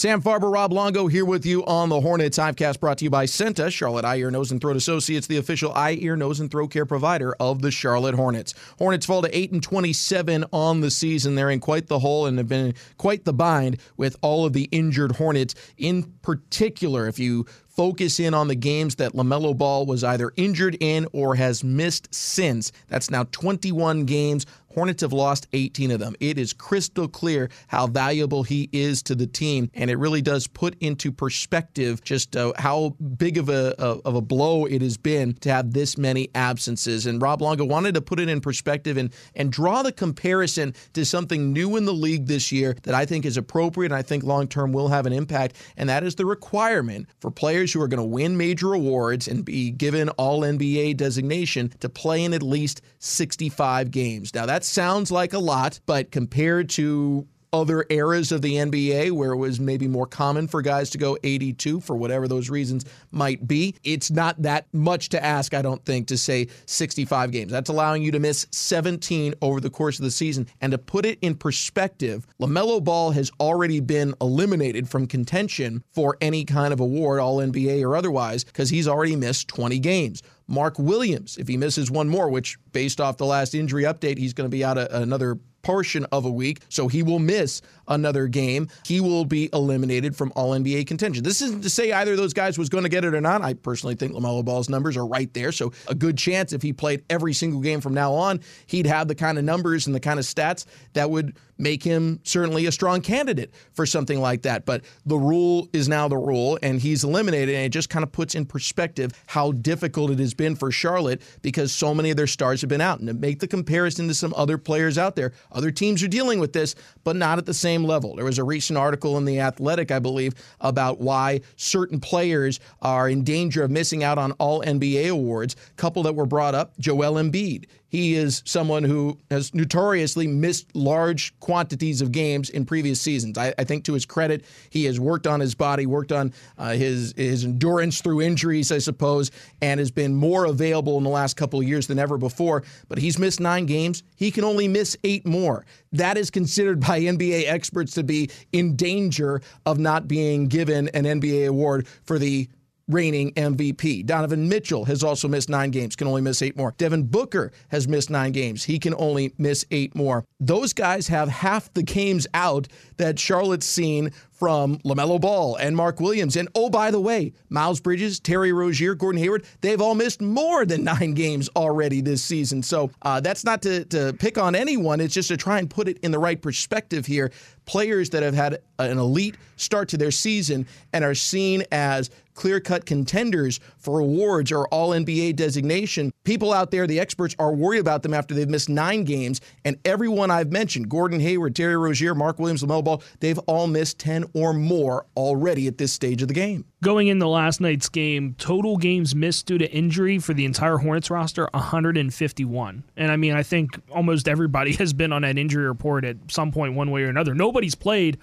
Sam 0.00 0.22
Farber, 0.22 0.50
Rob 0.50 0.72
Longo 0.72 1.08
here 1.08 1.26
with 1.26 1.44
you 1.44 1.62
on 1.66 1.90
the 1.90 2.00
Hornets 2.00 2.38
Hivecast 2.38 2.80
brought 2.80 2.96
to 2.96 3.04
you 3.04 3.10
by 3.10 3.26
CEENTA, 3.26 3.70
Charlotte 3.70 4.06
Eye, 4.06 4.16
Ear, 4.16 4.30
Nose, 4.30 4.50
and 4.50 4.58
Throat 4.58 4.76
Associates, 4.76 5.26
the 5.26 5.36
official 5.36 5.74
eye, 5.74 5.98
ear, 6.00 6.16
nose, 6.16 6.40
and 6.40 6.50
throat 6.50 6.68
care 6.68 6.86
provider 6.86 7.34
of 7.38 7.60
the 7.60 7.70
Charlotte 7.70 8.14
Hornets. 8.14 8.54
Hornets 8.78 9.04
fall 9.04 9.20
to 9.20 9.38
8 9.38 9.52
and 9.52 9.62
27 9.62 10.46
on 10.54 10.80
the 10.80 10.90
season. 10.90 11.34
They're 11.34 11.50
in 11.50 11.60
quite 11.60 11.88
the 11.88 11.98
hole 11.98 12.24
and 12.24 12.38
have 12.38 12.48
been 12.48 12.72
quite 12.96 13.26
the 13.26 13.34
bind 13.34 13.78
with 13.98 14.16
all 14.22 14.46
of 14.46 14.54
the 14.54 14.70
injured 14.72 15.16
Hornets. 15.16 15.54
In 15.76 16.04
particular, 16.22 17.06
if 17.06 17.18
you 17.18 17.44
focus 17.68 18.20
in 18.20 18.34
on 18.34 18.48
the 18.48 18.54
games 18.54 18.96
that 18.96 19.12
LaMelo 19.12 19.56
Ball 19.56 19.86
was 19.86 20.02
either 20.02 20.32
injured 20.36 20.76
in 20.80 21.08
or 21.12 21.34
has 21.34 21.62
missed 21.62 22.14
since. 22.14 22.72
That's 22.88 23.10
now 23.10 23.24
21 23.32 24.04
games. 24.04 24.44
Hornets 24.72 25.02
have 25.02 25.12
lost 25.12 25.48
18 25.52 25.90
of 25.90 25.98
them. 25.98 26.14
It 26.20 26.38
is 26.38 26.52
crystal 26.52 27.08
clear 27.08 27.50
how 27.68 27.86
valuable 27.86 28.42
he 28.42 28.68
is 28.72 29.02
to 29.04 29.14
the 29.14 29.26
team, 29.26 29.70
and 29.74 29.90
it 29.90 29.96
really 29.96 30.22
does 30.22 30.46
put 30.46 30.76
into 30.80 31.10
perspective 31.10 32.02
just 32.04 32.36
uh, 32.36 32.52
how 32.56 32.90
big 33.18 33.38
of 33.38 33.48
a 33.48 33.74
of 33.80 34.14
a 34.14 34.20
blow 34.20 34.66
it 34.66 34.82
has 34.82 34.96
been 34.96 35.34
to 35.34 35.50
have 35.50 35.72
this 35.72 35.98
many 35.98 36.28
absences. 36.34 37.06
And 37.06 37.20
Rob 37.20 37.42
Longo 37.42 37.64
wanted 37.64 37.94
to 37.94 38.00
put 38.00 38.20
it 38.20 38.28
in 38.28 38.40
perspective 38.40 38.96
and 38.96 39.12
and 39.34 39.50
draw 39.50 39.82
the 39.82 39.92
comparison 39.92 40.74
to 40.92 41.04
something 41.04 41.52
new 41.52 41.76
in 41.76 41.84
the 41.84 41.92
league 41.92 42.26
this 42.26 42.52
year 42.52 42.76
that 42.82 42.94
I 42.94 43.04
think 43.04 43.24
is 43.24 43.36
appropriate 43.36 43.90
and 43.90 43.98
I 43.98 44.02
think 44.02 44.22
long 44.24 44.46
term 44.46 44.72
will 44.72 44.88
have 44.88 45.06
an 45.06 45.12
impact, 45.12 45.56
and 45.76 45.88
that 45.88 46.04
is 46.04 46.14
the 46.14 46.26
requirement 46.26 47.08
for 47.20 47.30
players 47.30 47.72
who 47.72 47.80
are 47.82 47.88
going 47.88 47.98
to 47.98 48.04
win 48.04 48.36
major 48.36 48.74
awards 48.74 49.26
and 49.26 49.44
be 49.44 49.70
given 49.70 50.08
All 50.10 50.42
NBA 50.42 50.96
designation 50.96 51.72
to 51.80 51.88
play 51.88 52.24
in 52.24 52.34
at 52.34 52.42
least 52.42 52.82
65 52.98 53.90
games. 53.90 54.34
Now 54.34 54.46
that 54.46 54.59
that 54.60 54.66
sounds 54.66 55.10
like 55.10 55.32
a 55.32 55.38
lot, 55.38 55.80
but 55.86 56.10
compared 56.10 56.68
to 56.68 57.26
other 57.52 57.84
eras 57.90 58.32
of 58.32 58.42
the 58.42 58.54
NBA 58.54 59.12
where 59.12 59.32
it 59.32 59.36
was 59.36 59.60
maybe 59.60 59.88
more 59.88 60.06
common 60.06 60.46
for 60.48 60.62
guys 60.62 60.90
to 60.90 60.98
go 60.98 61.18
82 61.22 61.80
for 61.80 61.96
whatever 61.96 62.28
those 62.28 62.50
reasons 62.50 62.84
might 63.10 63.46
be. 63.46 63.74
It's 63.82 64.10
not 64.10 64.40
that 64.42 64.66
much 64.72 65.08
to 65.10 65.24
ask, 65.24 65.54
I 65.54 65.62
don't 65.62 65.84
think, 65.84 66.08
to 66.08 66.16
say 66.16 66.48
65 66.66 67.30
games. 67.30 67.52
That's 67.52 67.70
allowing 67.70 68.02
you 68.02 68.12
to 68.12 68.18
miss 68.18 68.46
17 68.52 69.34
over 69.42 69.60
the 69.60 69.70
course 69.70 69.98
of 69.98 70.04
the 70.04 70.10
season. 70.10 70.46
And 70.60 70.72
to 70.72 70.78
put 70.78 71.04
it 71.04 71.18
in 71.22 71.34
perspective, 71.34 72.26
LaMelo 72.40 72.82
Ball 72.82 73.10
has 73.12 73.30
already 73.40 73.80
been 73.80 74.14
eliminated 74.20 74.88
from 74.88 75.06
contention 75.06 75.82
for 75.92 76.16
any 76.20 76.44
kind 76.44 76.72
of 76.72 76.80
award, 76.80 77.20
all 77.20 77.38
NBA 77.38 77.82
or 77.82 77.96
otherwise, 77.96 78.44
because 78.44 78.70
he's 78.70 78.88
already 78.88 79.16
missed 79.16 79.48
20 79.48 79.78
games. 79.78 80.22
Mark 80.50 80.78
Williams, 80.80 81.38
if 81.38 81.46
he 81.46 81.56
misses 81.56 81.90
one 81.92 82.08
more, 82.08 82.28
which 82.28 82.58
based 82.72 83.00
off 83.00 83.16
the 83.16 83.24
last 83.24 83.54
injury 83.54 83.84
update, 83.84 84.18
he's 84.18 84.32
going 84.32 84.50
to 84.50 84.54
be 84.54 84.64
out 84.64 84.76
a, 84.76 85.00
another 85.00 85.38
portion 85.62 86.06
of 86.12 86.24
a 86.24 86.30
week, 86.30 86.60
so 86.68 86.88
he 86.88 87.02
will 87.02 87.18
miss 87.18 87.62
another 87.88 88.26
game. 88.26 88.68
He 88.84 89.00
will 89.00 89.24
be 89.24 89.50
eliminated 89.52 90.16
from 90.16 90.32
All 90.36 90.52
NBA 90.52 90.86
contention. 90.86 91.24
This 91.24 91.42
isn't 91.42 91.62
to 91.62 91.70
say 91.70 91.92
either 91.92 92.12
of 92.12 92.18
those 92.18 92.32
guys 92.32 92.58
was 92.58 92.68
going 92.68 92.84
to 92.84 92.90
get 92.90 93.04
it 93.04 93.14
or 93.14 93.20
not. 93.20 93.42
I 93.42 93.54
personally 93.54 93.94
think 93.94 94.12
LaMelo 94.12 94.44
Ball's 94.44 94.68
numbers 94.68 94.96
are 94.96 95.06
right 95.06 95.32
there, 95.34 95.52
so 95.52 95.72
a 95.88 95.94
good 95.94 96.16
chance 96.16 96.52
if 96.52 96.62
he 96.62 96.72
played 96.72 97.04
every 97.10 97.32
single 97.32 97.60
game 97.60 97.80
from 97.80 97.94
now 97.94 98.12
on, 98.12 98.40
he'd 98.66 98.86
have 98.86 99.08
the 99.08 99.14
kind 99.14 99.38
of 99.38 99.44
numbers 99.44 99.86
and 99.86 99.94
the 99.94 100.00
kind 100.00 100.18
of 100.18 100.24
stats 100.24 100.66
that 100.94 101.10
would 101.10 101.34
make 101.60 101.82
him 101.82 102.18
certainly 102.24 102.66
a 102.66 102.72
strong 102.72 103.00
candidate 103.02 103.52
for 103.72 103.84
something 103.86 104.20
like 104.20 104.42
that. 104.42 104.64
But 104.64 104.84
the 105.04 105.18
rule 105.18 105.68
is 105.72 105.88
now 105.88 106.08
the 106.08 106.16
rule, 106.16 106.58
and 106.62 106.80
he's 106.80 107.04
eliminated, 107.04 107.54
and 107.54 107.66
it 107.66 107.68
just 107.68 107.90
kind 107.90 108.02
of 108.02 108.10
puts 108.10 108.34
in 108.34 108.46
perspective 108.46 109.12
how 109.26 109.52
difficult 109.52 110.10
it 110.10 110.18
has 110.18 110.34
been 110.34 110.56
for 110.56 110.70
Charlotte 110.70 111.20
because 111.42 111.72
so 111.72 111.94
many 111.94 112.10
of 112.10 112.16
their 112.16 112.26
stars 112.26 112.62
have 112.62 112.70
been 112.70 112.80
out. 112.80 112.98
And 112.98 113.08
to 113.08 113.14
make 113.14 113.40
the 113.40 113.46
comparison 113.46 114.08
to 114.08 114.14
some 114.14 114.32
other 114.36 114.58
players 114.58 114.96
out 114.98 115.16
there, 115.16 115.32
other 115.52 115.70
teams 115.70 116.02
are 116.02 116.08
dealing 116.08 116.40
with 116.40 116.52
this, 116.52 116.74
but 117.04 117.16
not 117.16 117.38
at 117.38 117.46
the 117.46 117.54
same 117.54 117.84
level. 117.84 118.16
There 118.16 118.24
was 118.24 118.38
a 118.38 118.44
recent 118.44 118.78
article 118.78 119.16
in 119.18 119.24
The 119.24 119.40
Athletic, 119.40 119.90
I 119.90 119.98
believe, 119.98 120.34
about 120.60 121.00
why 121.00 121.40
certain 121.56 122.00
players 122.00 122.60
are 122.82 123.08
in 123.08 123.24
danger 123.24 123.62
of 123.62 123.70
missing 123.70 124.04
out 124.04 124.18
on 124.18 124.32
all 124.32 124.62
NBA 124.62 125.10
awards. 125.10 125.56
A 125.70 125.74
couple 125.74 126.02
that 126.04 126.14
were 126.14 126.26
brought 126.26 126.54
up 126.54 126.78
Joel 126.78 127.14
Embiid. 127.14 127.66
He 127.90 128.14
is 128.14 128.42
someone 128.46 128.84
who 128.84 129.18
has 129.30 129.52
notoriously 129.52 130.28
missed 130.28 130.74
large 130.74 131.38
quantities 131.40 132.00
of 132.00 132.12
games 132.12 132.48
in 132.48 132.64
previous 132.64 133.00
seasons. 133.00 133.36
I, 133.36 133.52
I 133.58 133.64
think 133.64 133.84
to 133.84 133.94
his 133.94 134.06
credit, 134.06 134.44
he 134.70 134.84
has 134.84 135.00
worked 135.00 135.26
on 135.26 135.40
his 135.40 135.56
body, 135.56 135.86
worked 135.86 136.12
on 136.12 136.32
uh, 136.56 136.70
his 136.70 137.12
his 137.16 137.44
endurance 137.44 138.00
through 138.00 138.22
injuries, 138.22 138.70
I 138.70 138.78
suppose, 138.78 139.32
and 139.60 139.80
has 139.80 139.90
been 139.90 140.14
more 140.14 140.44
available 140.44 140.98
in 140.98 141.04
the 141.04 141.10
last 141.10 141.36
couple 141.36 141.60
of 141.60 141.66
years 141.66 141.88
than 141.88 141.98
ever 141.98 142.16
before. 142.16 142.62
But 142.88 142.98
he's 142.98 143.18
missed 143.18 143.40
nine 143.40 143.66
games. 143.66 144.04
He 144.14 144.30
can 144.30 144.44
only 144.44 144.68
miss 144.68 144.96
eight 145.02 145.26
more. 145.26 145.66
That 145.92 146.16
is 146.16 146.30
considered 146.30 146.80
by 146.80 147.00
NBA 147.00 147.48
experts 147.48 147.94
to 147.94 148.04
be 148.04 148.30
in 148.52 148.76
danger 148.76 149.42
of 149.66 149.80
not 149.80 150.06
being 150.06 150.46
given 150.46 150.88
an 150.90 151.04
NBA 151.04 151.48
award 151.48 151.88
for 152.04 152.18
the 152.18 152.48
reigning 152.92 153.32
MVP. 153.32 154.04
Donovan 154.04 154.48
Mitchell 154.48 154.84
has 154.84 155.02
also 155.02 155.28
missed 155.28 155.48
nine 155.48 155.70
games, 155.70 155.96
can 155.96 156.06
only 156.06 156.22
miss 156.22 156.42
eight 156.42 156.56
more. 156.56 156.74
Devin 156.78 157.04
Booker 157.04 157.52
has 157.68 157.88
missed 157.88 158.10
nine 158.10 158.32
games. 158.32 158.64
He 158.64 158.78
can 158.78 158.94
only 158.96 159.32
miss 159.38 159.64
eight 159.70 159.94
more. 159.94 160.24
Those 160.38 160.72
guys 160.72 161.08
have 161.08 161.28
half 161.28 161.72
the 161.74 161.82
games 161.82 162.26
out 162.34 162.68
that 162.96 163.18
Charlotte's 163.18 163.66
seen 163.66 164.10
from 164.40 164.78
LaMelo 164.78 165.20
Ball 165.20 165.56
and 165.56 165.76
Mark 165.76 166.00
Williams. 166.00 166.34
And 166.34 166.48
oh, 166.54 166.70
by 166.70 166.90
the 166.90 166.98
way, 166.98 167.34
Miles 167.50 167.78
Bridges, 167.78 168.18
Terry 168.18 168.54
Rozier, 168.54 168.94
Gordon 168.94 169.20
Hayward, 169.20 169.44
they've 169.60 169.80
all 169.80 169.94
missed 169.94 170.22
more 170.22 170.64
than 170.64 170.82
nine 170.82 171.12
games 171.12 171.50
already 171.54 172.00
this 172.00 172.22
season. 172.22 172.62
So 172.62 172.90
uh, 173.02 173.20
that's 173.20 173.44
not 173.44 173.60
to, 173.62 173.84
to 173.84 174.14
pick 174.18 174.38
on 174.38 174.54
anyone. 174.54 174.98
It's 175.00 175.12
just 175.12 175.28
to 175.28 175.36
try 175.36 175.58
and 175.58 175.68
put 175.68 175.88
it 175.88 175.98
in 175.98 176.10
the 176.10 176.18
right 176.18 176.40
perspective 176.40 177.04
here. 177.04 177.30
Players 177.66 178.08
that 178.10 178.22
have 178.22 178.34
had 178.34 178.62
an 178.78 178.96
elite 178.96 179.36
start 179.56 179.90
to 179.90 179.98
their 179.98 180.10
season 180.10 180.66
and 180.94 181.04
are 181.04 181.14
seen 181.14 181.62
as 181.70 182.08
clear 182.40 182.58
cut 182.58 182.86
contenders 182.86 183.60
for 183.76 184.00
awards 184.00 184.50
or 184.50 184.66
all 184.68 184.90
NBA 184.90 185.36
designation. 185.36 186.10
People 186.24 186.54
out 186.54 186.70
there, 186.70 186.86
the 186.86 186.98
experts, 186.98 187.36
are 187.38 187.52
worried 187.52 187.80
about 187.80 188.02
them 188.02 188.14
after 188.14 188.34
they've 188.34 188.48
missed 188.48 188.70
nine 188.70 189.04
games. 189.04 189.42
And 189.62 189.76
everyone 189.84 190.30
I've 190.30 190.50
mentioned 190.50 190.88
Gordon 190.88 191.20
Hayward, 191.20 191.54
Terry 191.54 191.76
Rozier, 191.76 192.14
Mark 192.14 192.38
Williams, 192.38 192.62
LaMelo 192.62 192.82
Ball 192.82 193.02
they've 193.20 193.38
all 193.40 193.66
missed 193.66 193.98
10 193.98 194.24
or 194.32 194.54
more 194.54 195.04
already 195.18 195.66
at 195.66 195.76
this 195.76 195.92
stage 195.92 196.22
of 196.22 196.28
the 196.28 196.34
game. 196.34 196.64
Going 196.82 197.08
into 197.08 197.28
last 197.28 197.60
night's 197.60 197.90
game, 197.90 198.34
total 198.38 198.78
games 198.78 199.14
missed 199.14 199.44
due 199.44 199.58
to 199.58 199.70
injury 199.70 200.18
for 200.18 200.32
the 200.32 200.46
entire 200.46 200.78
Hornets 200.78 201.10
roster 201.10 201.46
151. 201.52 202.84
And 202.96 203.12
I 203.12 203.16
mean, 203.16 203.34
I 203.34 203.42
think 203.42 203.78
almost 203.90 204.28
everybody 204.28 204.72
has 204.76 204.94
been 204.94 205.12
on 205.12 205.22
that 205.22 205.36
injury 205.36 205.66
report 205.66 206.06
at 206.06 206.16
some 206.28 206.52
point, 206.52 206.72
one 206.72 206.90
way 206.90 207.02
or 207.02 207.08
another. 207.08 207.34
Nobody's 207.34 207.74
played 207.74 208.16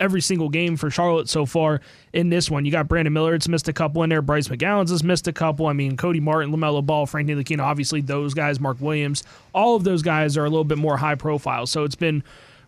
every 0.00 0.20
single 0.20 0.48
game 0.48 0.76
for 0.76 0.90
Charlotte 0.90 1.28
so 1.28 1.46
far 1.46 1.80
in 2.12 2.28
this 2.28 2.50
one. 2.50 2.64
You 2.64 2.72
got 2.72 2.88
Brandon 2.88 3.12
Miller, 3.12 3.34
it's 3.34 3.48
missed 3.48 3.68
a 3.68 3.72
couple 3.72 4.02
in 4.02 4.10
there. 4.10 4.22
Bryce 4.22 4.48
McGowens 4.48 4.90
has 4.90 5.04
missed 5.04 5.28
a 5.28 5.32
couple. 5.32 5.66
I 5.66 5.72
mean, 5.72 5.96
Cody 5.96 6.20
Martin, 6.20 6.52
LaMelo 6.52 6.84
Ball, 6.84 7.06
Frank 7.06 7.28
Ntilikina, 7.28 7.60
obviously 7.60 8.00
those 8.00 8.34
guys, 8.34 8.60
Mark 8.60 8.80
Williams, 8.80 9.22
all 9.54 9.76
of 9.76 9.84
those 9.84 10.02
guys 10.02 10.36
are 10.36 10.44
a 10.44 10.50
little 10.50 10.64
bit 10.64 10.78
more 10.78 10.96
high 10.96 11.14
profile. 11.14 11.66
So 11.66 11.84
it's 11.84 11.94
been 11.94 12.22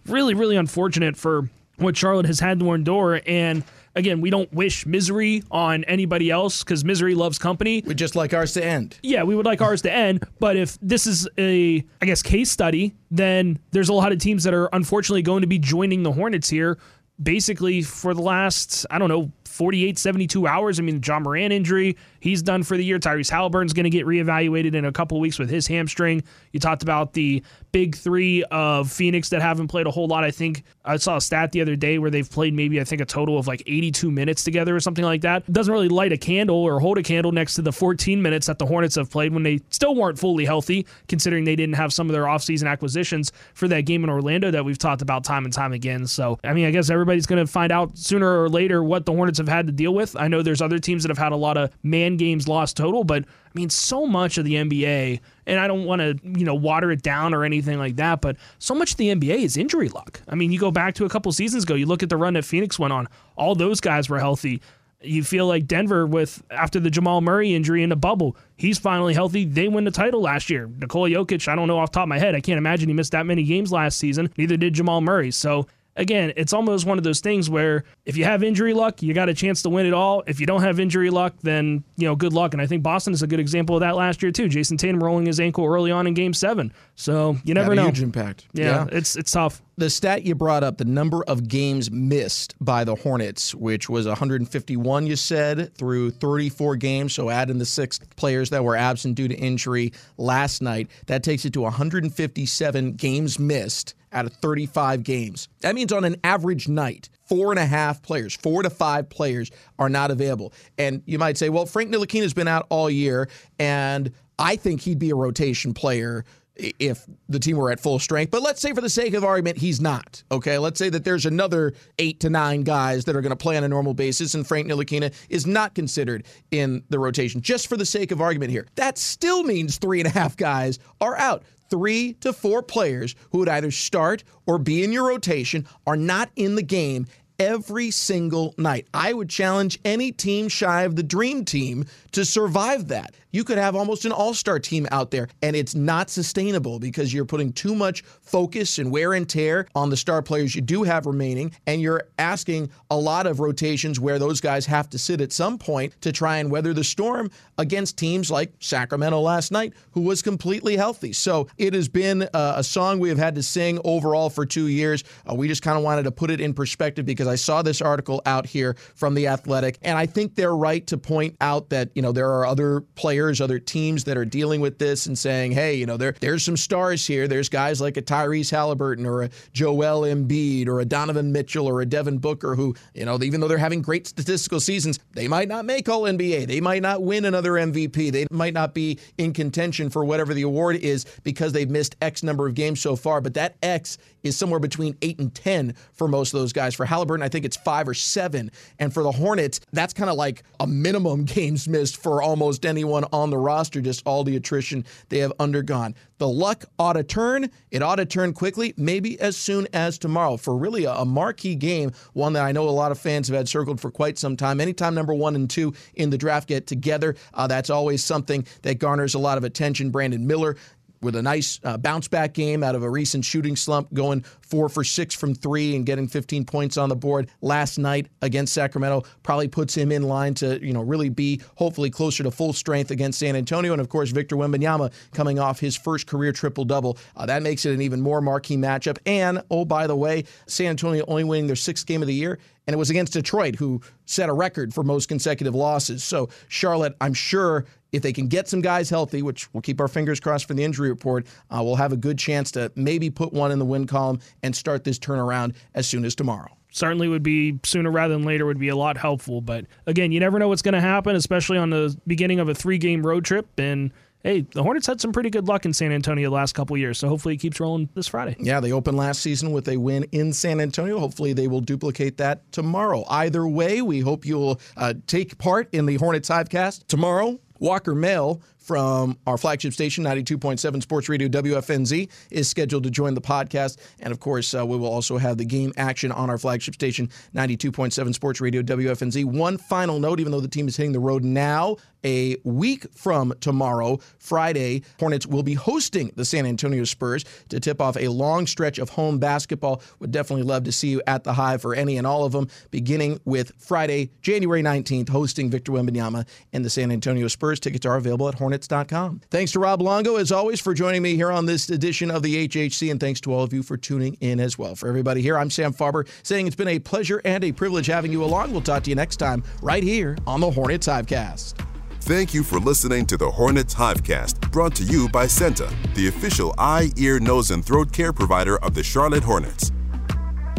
really, 0.07 0.35
really 0.35 0.57
unfortunate 0.57 1.17
for 1.17 1.49
what 1.79 1.97
Charlotte 1.97 2.27
has 2.27 2.41
had 2.41 2.61
to 2.61 2.73
endure. 2.73 3.21
And 3.27 3.63
again, 3.95 4.21
we 4.21 4.31
don't 4.31 4.51
wish 4.53 4.87
misery 4.87 5.43
on 5.51 5.85
anybody 5.85 6.31
else 6.31 6.63
because 6.63 6.85
misery 6.85 7.15
loves 7.15 7.39
company. 7.39 7.83
We'd 7.85 7.99
just 7.99 8.17
like 8.17 8.33
ours 8.33 8.53
to 8.55 8.65
end. 8.65 8.99
Yeah, 9.03 9.25
we 9.25 9.35
would 9.35 9.47
like 9.47 9.61
ours 9.61 9.83
to 9.83 9.93
end. 9.93 10.25
But 10.39 10.57
if 10.57 10.79
this 10.81 11.07
is 11.07 11.29
a, 11.39 11.85
I 12.01 12.07
guess, 12.07 12.23
case 12.23 12.51
study, 12.51 12.95
then 13.11 13.59
there's 13.73 13.89
a 13.89 13.95
lot 13.95 14.13
of 14.13 14.19
teams 14.19 14.45
that 14.45 14.55
are 14.55 14.69
unfortunately 14.73 15.23
going 15.23 15.43
to 15.43 15.47
be 15.47 15.59
joining 15.59 16.03
the 16.03 16.13
Hornets 16.13 16.49
here 16.49 16.79
basically 17.23 17.83
for 17.83 18.15
the 18.15 18.23
last, 18.23 18.87
I 18.91 18.99
don't 18.99 19.09
know, 19.09 19.31
48, 19.57 19.99
72 19.99 20.47
hours. 20.47 20.79
I 20.79 20.83
mean, 20.83 21.01
Ja 21.05 21.19
Morant 21.19 21.53
injury, 21.53 21.97
he's 22.21 22.43
done 22.43 22.63
for 22.63 22.77
the 22.77 22.85
year. 22.85 22.99
Tyrese 22.99 23.31
Halliburton's 23.31 23.73
going 23.73 23.85
to 23.85 23.91
get 23.91 24.05
reevaluated 24.07 24.75
in 24.75 24.85
a 24.85 24.93
couple 24.93 25.19
weeks 25.19 25.39
with 25.39 25.49
his 25.49 25.67
hamstring. 25.67 26.23
You 26.53 26.61
talked 26.61 26.83
about 26.83 27.15
the 27.15 27.43
big 27.73 27.97
three 27.97 28.45
of 28.45 28.93
Phoenix 28.93 29.31
that 29.31 29.43
haven't 29.43 29.69
played 29.69 29.87
a 29.87 29.91
whole 29.91 30.07
lot. 30.07 30.25
I 30.25 30.31
think 30.31 30.65
I 30.85 30.97
saw 30.97 31.17
a 31.17 31.21
stat 31.21 31.53
the 31.53 31.63
other 31.63 31.77
day 31.77 31.99
where 31.99 32.11
they've 32.11 32.31
played 32.31 32.55
maybe, 32.55 32.81
I 32.81 32.85
think, 32.85 33.01
a 33.01 33.07
total 33.07 33.39
of 33.39 33.47
like 33.47 33.63
82 33.67 34.11
minutes 34.11 34.45
together 34.45 34.77
or 34.77 34.81
something 34.81 35.05
like 35.05 35.23
that. 35.23 35.51
Doesn't 35.51 35.73
really 35.73 35.89
light 35.89 36.13
a 36.13 36.17
candle 36.17 36.57
or 36.57 36.79
hold 36.81 36.99
a 36.99 37.03
candle 37.03 37.33
next 37.33 37.55
to 37.55 37.63
the 37.63 37.73
14 37.73 38.21
minutes 38.21 38.47
that 38.47 38.59
the 38.59 38.67
Hornets 38.67 38.97
have 38.97 39.11
played 39.11 39.33
when 39.33 39.43
they 39.43 39.61
still 39.71 39.95
weren't 39.95 40.19
fully 40.19 40.45
healthy, 40.45 40.87
considering 41.09 41.45
they 41.45 41.57
didn't 41.57 41.77
have 41.77 41.93
some 41.93 42.09
of 42.09 42.13
their 42.13 42.25
offseason 42.25 42.69
acquisitions 42.69 43.33
for 43.55 43.69
that 43.69 43.83
game 43.83 44.05
in 44.05 44.11
Orlando 44.11 44.51
that 44.51 44.65
we've 44.65 44.79
talked 44.79 45.03
about 45.03 45.25
time 45.25 45.45
and 45.45 45.53
time 45.53 45.73
again. 45.73 46.07
So, 46.07 46.39
I 46.45 46.53
mean, 46.53 46.67
I 46.67 46.71
guess 46.71 46.91
everybody's 46.91 47.27
going 47.27 47.45
to 47.45 47.51
find 47.51 47.73
out 47.73 47.97
sooner 47.97 48.43
or 48.43 48.49
later 48.49 48.83
what 48.83 49.07
the 49.07 49.13
Hornets 49.13 49.39
have 49.39 49.46
had 49.49 49.67
to 49.67 49.73
deal 49.73 49.95
with. 49.95 50.17
I 50.17 50.29
know 50.29 50.43
there's 50.43 50.63
other 50.63 50.79
teams 50.79 51.03
that 51.03 51.11
have 51.11 51.19
had 51.19 51.33
a 51.33 51.37
lot 51.37 51.57
of 51.57 51.71
man 51.83 52.17
games 52.17 52.49
lost 52.49 52.77
total, 52.77 53.05
but 53.05 53.25
I 53.25 53.51
mean, 53.55 53.71
so 53.71 54.07
much 54.07 54.39
of 54.39 54.45
the 54.45 54.55
NBA, 54.55 55.21
and 55.47 55.59
I 55.59 55.67
don't 55.67 55.85
want 55.85 56.01
to, 56.01 56.19
you 56.23 56.45
know, 56.45 56.55
water 56.55 56.91
it 56.91 57.03
down 57.03 57.35
or 57.35 57.45
anything 57.45 57.79
like 57.79 57.97
that, 57.97 58.21
but 58.21 58.37
so 58.59 58.75
much 58.75 58.93
of 58.93 58.97
the 58.99 59.15
NBA 59.15 59.39
is 59.39 59.57
injury 59.57 59.89
luck. 59.89 60.21
I 60.29 60.35
mean, 60.35 60.53
you 60.53 60.59
go 60.59 60.71
back 60.71 60.95
to 60.97 61.05
a 61.05 61.09
couple 61.09 61.33
seasons 61.33 61.65
ago, 61.65 61.75
you 61.75 61.87
look 61.87 62.03
at 62.03 62.09
the 62.09 62.17
run 62.17 62.35
that 62.35 62.45
Phoenix 62.45 62.79
went 62.79 62.93
on, 62.93 63.09
all 63.37 63.55
those 63.55 63.81
guys 63.81 64.09
were 64.09 64.19
healthy. 64.19 64.61
You 65.03 65.23
feel 65.23 65.47
like 65.47 65.67
Denver 65.67 66.07
with 66.07 66.43
after 66.51 66.81
the 66.81 66.91
Jamal 66.91 67.21
Murray 67.21 67.55
injury 67.55 67.83
in 67.83 67.91
the 67.91 67.97
bubble, 67.97 68.37
he's 68.57 68.79
finally 68.79 69.15
healthy. 69.15 69.45
They 69.45 69.69
win 69.69 69.85
the 69.85 69.91
title 69.91 70.23
last 70.23 70.49
year. 70.49 70.67
Nikola 70.67 71.11
Jokic, 71.11 71.47
I 71.49 71.55
don't 71.55 71.69
know 71.69 71.79
off 71.79 71.91
top 71.93 72.05
of 72.05 72.09
my 72.09 72.19
head. 72.19 72.35
I 72.35 72.41
can't 72.41 72.59
imagine 72.59 72.89
he 72.89 72.95
missed 72.95 73.13
that 73.13 73.27
many 73.27 73.45
games 73.45 73.71
last 73.71 73.99
season. 73.99 74.31
Neither 74.39 74.57
did 74.57 74.73
Jamal 74.73 75.03
Murray. 75.03 75.31
So 75.31 75.67
again, 75.97 76.33
it's 76.37 76.53
almost 76.53 76.87
one 76.87 76.99
of 76.99 77.05
those 77.05 77.21
things 77.21 77.51
where 77.51 77.85
if 78.07 78.17
you 78.17 78.25
have 78.25 78.45
injury 78.45 78.73
luck, 78.73 79.03
you 79.03 79.13
got 79.13 79.29
a 79.29 79.35
chance 79.35 79.63
to 79.63 79.69
win 79.69 79.85
it 79.85 79.93
all. 79.93 80.23
If 80.29 80.39
you 80.39 80.47
don't 80.47 80.63
have 80.63 80.79
injury 80.79 81.11
luck, 81.11 81.35
then 81.43 81.83
you 81.97 82.07
know, 82.07 82.15
good 82.15 82.33
luck. 82.33 82.55
And 82.55 82.63
I 82.63 82.67
think 82.67 82.85
Boston 82.85 83.13
is 83.13 83.23
a 83.23 83.27
good 83.27 83.41
example 83.41 83.77
of 83.77 83.81
that 83.81 83.97
last 83.97 84.23
year 84.23 84.31
too. 84.31 84.49
Jayson 84.49 84.79
Tatum 84.79 85.03
rolling 85.03 85.27
his 85.27 85.41
ankle 85.41 85.67
early 85.67 85.91
on 85.91 86.07
in 86.07 86.15
Game 86.15 86.33
Seven, 86.33 86.73
so 86.95 87.37
you 87.45 87.53
never 87.53 87.71
Had 87.71 87.79
a 87.79 87.83
know. 87.83 87.87
Huge 87.89 88.03
impact. 88.03 88.47
Yeah, 88.53 88.87
it's 88.93 89.17
it's 89.17 89.33
tough. 89.33 89.61
The 89.79 89.91
stat 89.91 90.23
you 90.23 90.35
brought 90.35 90.65
up, 90.65 90.79
the 90.79 90.87
number 90.87 91.23
of 91.25 91.49
games 91.49 91.91
missed 91.91 92.55
by 92.65 92.85
the 92.85 92.95
Hornets, 92.95 93.55
which 93.55 93.91
was 93.91 94.07
151, 94.07 95.07
you 95.07 95.17
said, 95.17 95.75
through 95.75 96.13
34 96.13 96.77
games. 96.77 97.13
So 97.13 97.29
add 97.29 97.51
in 97.51 97.59
the 97.59 97.67
six 97.67 97.99
players 98.17 98.49
that 98.51 98.65
were 98.65 98.75
absent 98.75 99.17
due 99.17 99.29
to 99.29 99.35
injury 99.35 99.93
last 100.17 100.63
night. 100.63 100.89
That 101.09 101.23
takes 101.23 101.45
it 101.45 101.53
to 101.55 101.61
157 101.61 102.93
games 102.93 103.39
missed 103.39 103.95
out 104.13 104.25
of 104.25 104.33
35 104.35 105.03
games. 105.03 105.49
That 105.61 105.75
means 105.75 105.93
on 105.93 106.05
an 106.05 106.17
average 106.25 106.69
night, 106.69 107.11
four 107.27 107.53
and 107.53 107.59
a 107.59 107.67
half 107.67 108.03
players, 108.03 108.35
four 108.35 108.63
to 108.63 108.71
five 108.71 109.09
players 109.09 109.51
are 109.79 109.89
not 109.89 110.11
available. 110.11 110.53
And 110.79 111.03
you 111.07 111.19
might 111.19 111.37
say, 111.37 111.49
well, 111.49 111.67
Frank 111.67 111.93
Ntilikina 111.93 112.23
has 112.23 112.35
been 112.35 112.49
out 112.49 112.67
all 112.71 112.89
year, 112.91 113.29
and 113.59 114.13
I 114.39 114.57
think 114.57 114.81
he'd 114.83 114.99
be 114.99 115.11
a 115.11 115.15
rotation 115.15 115.75
player 115.75 116.25
if 116.57 117.05
the 117.29 117.39
team 117.39 117.57
were 117.57 117.71
at 117.71 117.81
full 117.81 117.99
strength. 117.99 118.31
But 118.31 118.43
let's 118.43 118.61
say, 118.61 118.73
for 118.73 118.81
the 118.81 118.89
sake 118.89 119.15
of 119.15 119.25
argument, 119.25 119.59
he's 119.59 119.81
not. 119.81 120.23
Okay, 120.31 120.57
let's 120.59 120.79
say 120.79 120.89
that 120.89 121.05
there's 121.05 121.27
another 121.27 121.75
eight 121.99 122.21
to 122.21 122.31
nine 122.31 122.63
guys 122.63 123.05
that 123.05 123.15
are 123.15 123.21
going 123.21 123.31
to 123.31 123.37
play 123.37 123.57
on 123.57 123.65
a 123.65 123.69
normal 123.69 123.93
basis, 123.93 124.35
and 124.35 124.47
Frank 124.47 124.67
Ntilikina 124.67 125.13
is 125.29 125.47
not 125.47 125.75
considered 125.75 126.25
in 126.51 126.83
the 126.89 126.99
rotation. 126.99 127.43
Just 127.43 127.67
for 127.67 127.77
the 127.77 127.85
sake 127.85 128.11
of 128.11 128.21
argument 128.21 128.51
here, 128.51 128.67
that 128.77 128.97
still 128.97 129.43
means 129.43 129.77
three 129.77 130.01
and 130.01 130.07
a 130.07 130.11
half 130.11 130.37
guys 130.37 130.79
are 131.01 131.17
out. 131.19 131.43
Three 131.69 132.15
to 132.15 132.33
four 132.33 132.63
players 132.63 133.15
who 133.31 133.39
would 133.39 133.49
either 133.49 133.71
start 133.71 134.25
or 134.47 134.59
be 134.59 134.85
in 134.85 134.93
your 134.93 135.09
rotation 135.09 135.67
are 135.87 135.97
not 135.97 136.31
in 136.37 136.55
the 136.55 136.63
game 136.63 137.07
every 137.39 137.91
single 137.91 138.55
night. 138.57 138.87
I 138.95 139.13
would 139.13 139.29
challenge 139.29 139.79
any 139.85 140.13
team 140.13 140.49
shy 140.49 140.83
of 140.83 140.97
the 140.97 141.03
dream 141.03 141.45
team 141.45 141.87
to 142.13 142.25
survive 142.25 142.89
that. 142.89 143.15
You 143.37 143.45
could 143.45 143.59
have 143.59 143.77
almost 143.77 144.07
an 144.07 144.13
all 144.13 144.33
star 144.33 144.59
team 144.59 144.89
out 144.91 145.11
there, 145.11 145.29
and 145.43 145.55
it's 145.55 145.75
not 145.75 146.09
sustainable 146.09 146.79
because 146.79 147.13
you're 147.13 147.27
putting 147.27 147.53
too 147.53 147.75
much 147.75 148.01
focus 148.01 148.79
and 148.79 148.91
wear 148.91 149.13
and 149.13 149.29
tear 149.29 149.67
on 149.75 149.91
the 149.91 149.97
star 149.99 150.23
players 150.23 150.55
you 150.55 150.63
do 150.63 150.85
have 150.85 151.05
remaining, 151.05 151.53
and 151.67 151.83
you're 151.83 152.05
asking 152.19 152.71
a 152.91 152.97
lot 152.97 153.27
of 153.27 153.39
rotations 153.39 154.01
where 154.01 154.19
those 154.19 154.41
guys 154.41 154.65
have 154.65 154.89
to 154.89 154.99
sit 154.99 155.21
at 155.21 155.33
some 155.33 155.59
point 155.59 155.93
to 156.01 156.13
try 156.13 156.39
and 156.39 156.51
weather 156.51 156.73
the 156.73 156.83
storm 156.83 157.31
against 157.59 157.99
teams 157.99 158.31
like 158.31 158.55
Sacramento 158.59 159.21
last 159.21 159.53
night, 159.53 159.75
who 159.91 160.01
was 160.01 160.23
completely 160.23 160.75
healthy. 160.75 161.13
So 161.13 161.47
it 161.59 161.75
has 161.75 161.91
been 161.91 162.23
uh, 162.23 162.55
a 162.57 162.65
song 162.65 163.01
we 163.01 163.11
have 163.11 163.19
had 163.19 163.35
to 163.35 163.43
sing 163.43 163.79
overall 163.85 164.31
for 164.31 164.47
two 164.47 164.69
years. 164.69 165.05
Uh, 165.31 165.35
we 165.35 165.47
just 165.47 165.61
kind 165.61 165.77
of 165.77 165.85
wanted 165.85 166.05
to 166.05 166.11
put 166.11 166.31
it 166.31 166.41
in 166.41 166.55
perspective 166.55 167.05
because 167.05 167.29
I 167.29 167.35
saw 167.35 167.61
this 167.61 167.83
article 167.83 168.23
out 168.25 168.47
here 168.47 168.77
from 168.95 169.13
The 169.13 169.27
Athletic, 169.27 169.77
and 169.83 169.99
I 169.99 170.07
think 170.07 170.37
they're 170.37 170.57
right 170.57 170.87
to 170.87 170.97
point 170.97 171.37
out 171.43 171.69
that, 171.69 171.91
you 171.95 172.01
know, 172.01 172.13
there 172.13 172.31
are 172.31 172.47
other 172.47 172.81
players, 172.95 173.26
other 173.41 173.59
teams 173.59 174.05
that 174.05 174.17
are 174.17 174.25
dealing 174.25 174.61
with 174.61 174.79
this 174.79 175.07
and 175.07 175.19
saying, 175.19 175.53
hey, 175.53 175.75
you 175.75 175.87
know, 175.87 175.97
there 175.97 176.15
there's 176.21 176.45
some 176.45 176.57
stars 176.57 177.07
here. 177.07 177.29
There's 177.29 177.49
guys 177.49 177.81
like 177.81 177.97
a 177.97 178.03
Tyrese 178.03 178.51
Halliburton 178.51 179.07
or 179.07 179.23
a 179.23 179.31
Joel 179.53 180.03
Embiid 180.03 180.69
or 180.69 180.81
a 180.81 180.85
Donovan 180.85 181.33
Mitchell 181.33 181.67
or 181.69 181.81
a 181.81 181.87
Devin 181.87 182.19
Booker 182.19 182.55
who, 182.55 182.75
you 182.95 183.05
know, 183.05 183.23
even 183.23 183.41
though 183.41 183.49
they're 183.49 183.59
having 183.59 183.83
great 183.83 184.07
statistical 184.07 184.61
seasons, 184.61 184.99
they 185.15 185.29
might 185.29 185.49
not 185.49 185.65
make 185.65 185.89
All 185.89 186.03
NBA. 186.03 186.47
They 186.47 186.61
might 186.61 186.83
not 186.83 187.03
win 187.03 187.25
another 187.25 187.53
MVP. 187.53 188.13
They 188.13 188.27
might 188.31 188.55
not 188.55 188.75
be 188.75 188.99
in 189.19 189.33
contention 189.33 189.91
for 189.91 190.05
whatever 190.05 190.35
the 190.35 190.43
award 190.43 190.77
is 190.77 191.05
because 191.23 191.53
they've 191.53 191.71
missed 191.71 191.97
X 192.01 192.23
number 192.23 192.47
of 192.47 192.55
games 192.55 192.81
so 192.81 192.97
far. 192.97 193.21
But 193.21 193.35
that 193.35 193.57
X 193.63 193.99
is 194.23 194.37
somewhere 194.37 194.61
between 194.61 194.97
eight 195.03 195.19
and 195.19 195.35
10 195.35 195.75
for 195.93 196.09
most 196.09 196.35
of 196.35 196.41
those 196.41 196.53
guys. 196.53 196.75
For 196.75 196.85
Halliburton, 196.85 197.23
I 197.23 197.29
think 197.29 197.45
it's 197.45 197.57
five 197.57 197.89
or 197.89 197.95
seven. 197.95 198.51
And 198.79 198.93
for 198.93 199.03
the 199.03 199.13
Hornets, 199.13 199.61
that's 199.73 199.93
kind 199.93 200.11
of 200.11 200.17
like 200.17 200.43
a 200.61 200.67
minimum 200.67 201.25
games 201.37 201.69
missed 201.69 201.97
for 201.97 202.23
almost 202.23 202.67
anyone 202.67 203.05
on 203.17 203.31
the 203.31 203.39
roster, 203.39 203.81
just 203.81 204.03
all 204.07 204.23
the 204.25 204.37
attrition 204.37 204.85
they 205.09 205.19
have 205.19 205.33
undergone. 205.41 205.95
The 206.19 206.29
luck 206.29 206.65
ought 206.79 206.95
to 206.95 207.03
turn. 207.03 207.51
It 207.71 207.83
ought 207.83 207.97
to 207.97 208.07
turn 208.07 208.33
quickly, 208.33 208.75
maybe 208.77 209.19
as 209.21 209.37
soon 209.37 209.67
as 209.73 209.99
tomorrow 209.99 210.37
for 210.37 210.57
really 210.57 210.85
a, 210.85 211.05
marquee 211.07 211.55
game, 211.55 211.93
one 212.13 212.35
that 212.35 212.45
I 212.45 212.53
know 212.53 212.69
a 212.69 212.71
lot 212.71 212.93
of 212.93 212.99
fans 212.99 213.29
have 213.29 213.37
had 213.37 213.49
circled 213.49 213.81
for 213.81 213.91
quite 213.91 214.19
some 214.19 214.37
time. 214.37 214.61
Anytime 214.61 214.95
number 214.95 215.15
one 215.15 215.35
and 215.35 215.49
two 215.49 215.73
in 215.95 216.11
the 216.11 216.19
draft 216.19 216.49
get 216.49 216.67
together, 216.67 217.17
uh, 217.33 217.47
that's 217.47 217.71
always 217.71 218.05
something 218.05 218.47
that 218.63 218.79
garners 218.79 219.15
a 219.15 219.19
lot 219.19 219.39
of 219.39 219.45
attention. 219.45 219.91
Brandon 219.91 220.27
Miller 220.27 220.57
with 221.01 221.17
a 221.17 221.23
nice 221.23 221.61
uh, 221.65 221.77
bounce 221.77 222.09
back 222.09 222.33
game 222.33 222.63
out 222.63 222.75
of 222.75 222.83
a 222.83 222.91
recent 222.91 223.25
shooting 223.25 223.57
slump, 223.57 223.93
going 223.93 224.23
four 224.41 224.69
for 224.69 224.85
six 224.85 225.15
from 225.15 225.35
three 225.35 225.77
and 225.77 225.87
getting 225.87 226.09
15 226.09 226.45
points 226.45 226.77
on 226.77 226.89
the 226.89 226.97
board 226.97 227.31
last 227.41 227.79
night 227.79 228.09
against 228.23 228.55
Sacramento, 228.55 229.05
probably 229.23 229.49
puts 229.49 229.75
him 229.75 229.93
in 229.93 230.03
line 230.03 230.35
to 230.35 230.65
you 230.65 230.73
know 230.73 230.83
really 230.83 231.09
be 231.09 231.41
hopefully 231.57 231.91
closer 231.91 232.23
to 232.23 232.31
full 232.31 232.53
strength 232.53 232.91
against 232.91 233.19
San 233.19 233.37
Antonio. 233.37 233.73
And 233.73 233.81
of 233.81 233.89
course, 233.89 234.11
Victor 234.11 234.37
Wembanyama 234.37 234.93
coming 235.13 235.39
off 235.39 235.61
his 235.61 235.77
first 235.77 236.07
career 236.07 236.33
triple 236.33 236.65
double, 236.65 236.99
uh, 237.17 237.27
that 237.27 237.43
makes 237.43 237.65
it 237.65 237.73
an 237.73 237.83
even 237.83 238.01
more 238.01 238.21
marquee 238.21 238.57
matchup. 238.57 238.99
And 239.07 239.43
oh 239.51 239.65
by 239.65 239.87
the 239.87 239.97
way, 239.97 240.25
San 240.47 240.67
Antonio 240.67 241.05
only 241.09 241.25
winning 241.25 241.47
their 241.47 241.57
sixth 241.57 241.87
game 241.87 242.03
of 242.03 242.09
the 242.09 242.15
year 242.15 242.39
and 242.67 242.75
it 242.75 242.79
was 242.79 242.91
against 242.91 243.13
Detroit, 243.13 243.55
who 243.55 243.81
set 244.07 244.29
a 244.29 244.33
record 244.33 244.75
for 244.75 244.83
most 244.83 245.09
consecutive 245.09 245.55
losses. 245.55 246.03
So, 246.03 246.29
Charlotte, 246.49 246.97
I'm 247.01 247.15
sure 247.15 247.65
if 247.93 248.03
they 248.03 248.13
can 248.13 248.29
get 248.29 248.49
some 248.49 248.61
guys 248.61 248.91
healthy, 248.91 249.23
which 249.23 249.53
we'll 249.55 249.63
keep 249.63 249.81
our 249.81 249.89
fingers 249.89 250.21
crossed 250.21 250.47
for 250.47 250.55
the 250.55 250.65
injury 250.65 250.89
report, 250.89 251.27
uh, 251.51 251.61
we'll 251.63 251.77
have 251.77 251.93
a 251.93 251.97
good 251.97 252.19
chance 252.19 252.51
to 252.53 252.71
maybe 252.75 253.11
put 253.11 253.33
one 253.33 253.51
in 253.51 253.59
the 253.59 253.65
win 253.65 253.87
column 253.87 254.21
and 254.43 254.55
start 254.55 254.85
this 254.85 254.99
turnaround 254.99 255.55
as 255.75 255.87
soon 255.87 256.05
as 256.05 256.15
tomorrow 256.15 256.51
certainly 256.77 257.09
would 257.09 257.23
be 257.23 257.59
sooner 257.65 257.91
rather 257.91 258.15
than 258.15 258.25
later 258.25 258.45
would 258.45 258.59
be 258.59 258.69
a 258.69 258.77
lot 258.77 258.97
helpful. 258.97 259.41
But 259.41 259.65
again, 259.87 260.13
you 260.13 260.21
never 260.21 260.39
know 260.39 260.49
what's 260.49 260.63
going 260.63 260.75
to 260.75 260.81
happen, 260.81 261.17
especially 261.17 261.59
on 261.59 261.71
the 261.71 261.97
beginning 262.07 262.39
of 262.39 262.49
a 262.49 262.55
three 262.55 262.79
game 262.79 263.05
road 263.05 263.25
trip. 263.25 263.49
And 263.59 263.93
hey, 264.23 264.41
the 264.53 264.63
Hornets 264.63 264.87
had 264.87 265.01
some 265.01 265.13
pretty 265.13 265.31
good 265.31 265.49
luck 265.49 265.65
in 265.65 265.73
San 265.73 265.93
Antonio 265.93 266.29
the 266.29 266.35
last 266.35 266.55
couple 266.55 266.77
years, 266.77 266.99
so 266.99 267.09
hopefully 267.09 267.35
it 267.35 267.39
keeps 267.39 267.61
rolling 267.61 267.89
this 267.95 268.09
Friday. 268.09 268.37
Yeah, 268.39 268.61
they 268.61 268.73
opened 268.73 268.97
last 268.97 269.23
season 269.23 269.53
with 269.53 269.69
a 269.69 269.77
win 269.77 270.05
in 270.13 270.33
San 270.33 270.61
Antonio. 270.61 270.99
Hopefully 270.99 271.33
they 271.33 271.49
will 271.49 271.61
duplicate 271.61 272.17
that 272.19 272.51
tomorrow. 272.53 273.05
Either 273.09 273.47
way, 273.47 273.83
we 273.83 274.01
hope 274.01 274.27
you'll 274.27 274.61
uh, 274.77 274.95
take 275.07 275.39
part 275.39 275.69
in 275.73 275.87
the 275.87 275.97
Hornets 275.97 276.29
Hivecast 276.29 276.87
tomorrow. 276.89 277.39
Walker 277.59 277.95
Mail 277.95 278.41
from 278.67 279.17
our 279.29 279.39
flagship 279.39 279.73
station, 279.73 280.03
92.7 280.03 280.83
Sports 280.83 281.09
Radio 281.09 281.29
WFNZ, 281.29 282.11
is 282.33 282.49
scheduled 282.49 282.83
to 282.83 282.91
join 282.91 283.15
the 283.15 283.21
podcast. 283.21 283.79
And 284.01 284.13
of 284.13 284.19
course, 284.19 284.55
uh, 284.55 284.67
we 284.67 284.77
will 284.77 284.89
also 284.89 285.19
have 285.19 285.39
the 285.39 285.45
game 285.45 285.73
action 285.77 286.11
on 286.11 286.31
our 286.31 286.37
flagship 286.37 286.75
station, 286.75 287.09
92.7 287.35 288.13
Sports 288.13 288.41
Radio 288.41 288.63
WFNZ. 288.63 289.25
One 289.25 289.57
final 289.57 290.01
note, 290.01 290.19
even 290.19 290.33
though 290.33 290.41
the 290.41 290.49
team 290.49 290.67
is 290.67 290.77
hitting 290.77 290.93
the 290.93 290.99
road 290.99 291.23
now, 291.23 291.77
a 292.07 292.37
week 292.45 292.87
from 292.95 293.35
tomorrow, 293.41 293.99
Friday, 294.19 294.83
Hornets 295.01 295.27
will 295.27 295.43
be 295.43 295.55
hosting 295.55 296.13
the 296.15 296.25
San 296.25 296.47
Antonio 296.47 296.85
Spurs 296.85 297.25
to 297.49 297.59
tip 297.59 297.81
off 297.81 297.97
a 297.97 298.09
long 298.09 298.47
stretch 298.47 298.79
of 298.79 298.91
home 298.91 299.19
basketball. 299.19 299.83
Would 299.99 300.13
definitely 300.13 300.45
love 300.45 300.65
to 300.65 300.73
see 300.73 300.89
you 300.89 301.03
at 301.07 301.25
the 301.25 301.33
Hive 301.33 301.63
for 301.63 301.75
any 301.75 301.99
and 301.99 302.07
all 302.07 302.25
of 302.25 302.33
them, 302.33 302.49
beginning 302.71 303.21
with 303.25 303.53
Friday, 303.59 304.11
January 304.23 304.63
19th, 304.63 305.09
hosting 305.09 305.51
Victor 305.51 305.73
Wembanyama 305.73 306.27
and 306.53 306.65
the 306.65 306.71
San 306.71 306.93
Antonio 306.93 307.27
Spurs. 307.27 307.59
Tickets 307.59 307.85
are 307.85 307.97
available 307.97 308.29
at 308.29 308.37
Hornets.com. 308.57 309.21
Thanks 309.31 309.53
to 309.53 309.61
Rob 309.61 309.83
Longo, 309.83 310.17
as 310.17 310.33
always, 310.33 310.61
for 310.61 310.73
joining 310.75 311.03
me 311.03 311.15
here 311.15 311.31
on 311.31 311.47
this 311.47 311.69
edition 311.69 312.11
of 312.11 312.23
the 312.23 312.49
HHC, 312.49 312.91
and 312.91 312.99
thanks 312.99 313.21
to 313.23 313.33
all 313.33 313.43
of 313.43 313.53
you 313.53 313.63
for 313.63 313.77
tuning 313.77 314.17
in 314.21 314.41
as 314.41 314.59
well. 314.59 314.75
For 314.75 314.89
everybody 314.89 315.21
here, 315.21 315.39
I'm 315.39 315.51
Sam 315.51 315.73
Farber 315.73 316.09
saying 316.23 316.47
it's 316.47 316.57
been 316.57 316.69
a 316.69 316.79
pleasure 316.79 317.21
and 317.25 317.45
a 317.45 317.53
privilege 317.53 317.87
having 317.87 318.13
you 318.13 318.25
along. 318.25 318.53
We'll 318.53 318.63
talk 318.63 318.83
to 318.85 318.91
you 318.91 318.97
next 318.97 319.17
time 319.17 319.43
right 319.63 319.83
here 319.83 320.17
on 320.27 320.41
the 320.41 320.51
Hornets 320.51 320.87
Hivecast. 320.87 321.55
Thank 322.01 322.33
you 322.33 322.45
for 322.45 322.61
listening 322.61 323.05
to 323.07 323.17
the 323.17 323.31
Hornets 323.31 323.75
Hivecast, 323.75 324.53
brought 324.53 324.75
to 324.77 324.85
you 324.85 325.09
by 325.09 325.27
CEENTA, 325.27 325.73
the 325.95 326.09
official 326.09 326.55
eye, 326.57 326.91
ear, 326.97 327.19
nose, 327.19 327.51
and 327.51 327.65
throat 327.65 327.93
care 327.93 328.13
provider 328.13 328.59
of 328.59 328.75
the 328.75 328.83
Charlotte 328.83 329.25
Hornets. 329.25 329.73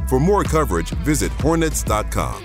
For 0.10 0.20
more 0.20 0.44
coverage, 0.44 0.90
visit 0.90 1.32
Hornets.com. 1.32 2.44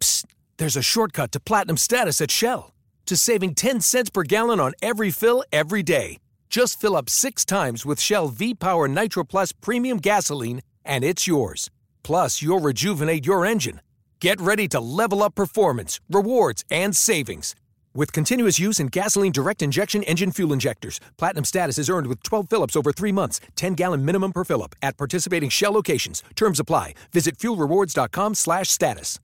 Psst, 0.00 0.24
there's 0.56 0.76
a 0.76 0.82
shortcut 0.82 1.32
to 1.32 1.40
platinum 1.40 1.76
status 1.76 2.20
at 2.20 2.30
Shell. 2.30 2.72
To 3.08 3.16
saving 3.16 3.54
10 3.54 3.80
cents 3.80 4.10
per 4.10 4.22
gallon 4.22 4.60
on 4.60 4.72
every 4.80 5.10
fill 5.10 5.44
every 5.52 5.82
day. 5.82 6.18
Just 6.48 6.80
fill 6.80 6.96
up 6.96 7.10
six 7.10 7.44
times 7.44 7.84
with 7.84 8.00
Shell 8.00 8.28
V 8.28 8.54
Power 8.54 8.88
Nitro 8.88 9.24
Plus 9.24 9.52
Premium 9.52 9.98
Gasoline, 9.98 10.62
and 10.84 11.04
it's 11.04 11.26
yours. 11.26 11.70
Plus, 12.02 12.40
you'll 12.40 12.60
rejuvenate 12.60 13.26
your 13.26 13.44
engine 13.44 13.80
Get 14.20 14.40
ready 14.40 14.66
to 14.68 14.80
level 14.80 15.22
up 15.22 15.36
performance, 15.36 16.00
rewards, 16.10 16.64
and 16.70 16.94
savings. 16.96 17.54
With 17.94 18.12
continuous 18.12 18.58
use 18.58 18.80
in 18.80 18.88
gasoline 18.88 19.32
direct 19.32 19.62
injection 19.62 20.02
engine 20.04 20.32
fuel 20.32 20.52
injectors, 20.52 20.98
platinum 21.16 21.44
status 21.44 21.78
is 21.78 21.88
earned 21.88 22.08
with 22.08 22.22
12 22.24 22.48
Phillips 22.48 22.74
over 22.74 22.92
three 22.92 23.12
months, 23.12 23.40
10 23.54 23.74
gallon 23.74 24.04
minimum 24.04 24.32
per 24.32 24.44
fill 24.44 24.62
up 24.62 24.74
at 24.82 24.96
participating 24.96 25.50
Shell 25.50 25.72
locations. 25.72 26.22
Terms 26.34 26.58
apply. 26.58 26.94
Visit 27.12 27.38
fuelrewards.com/status. 27.38 29.20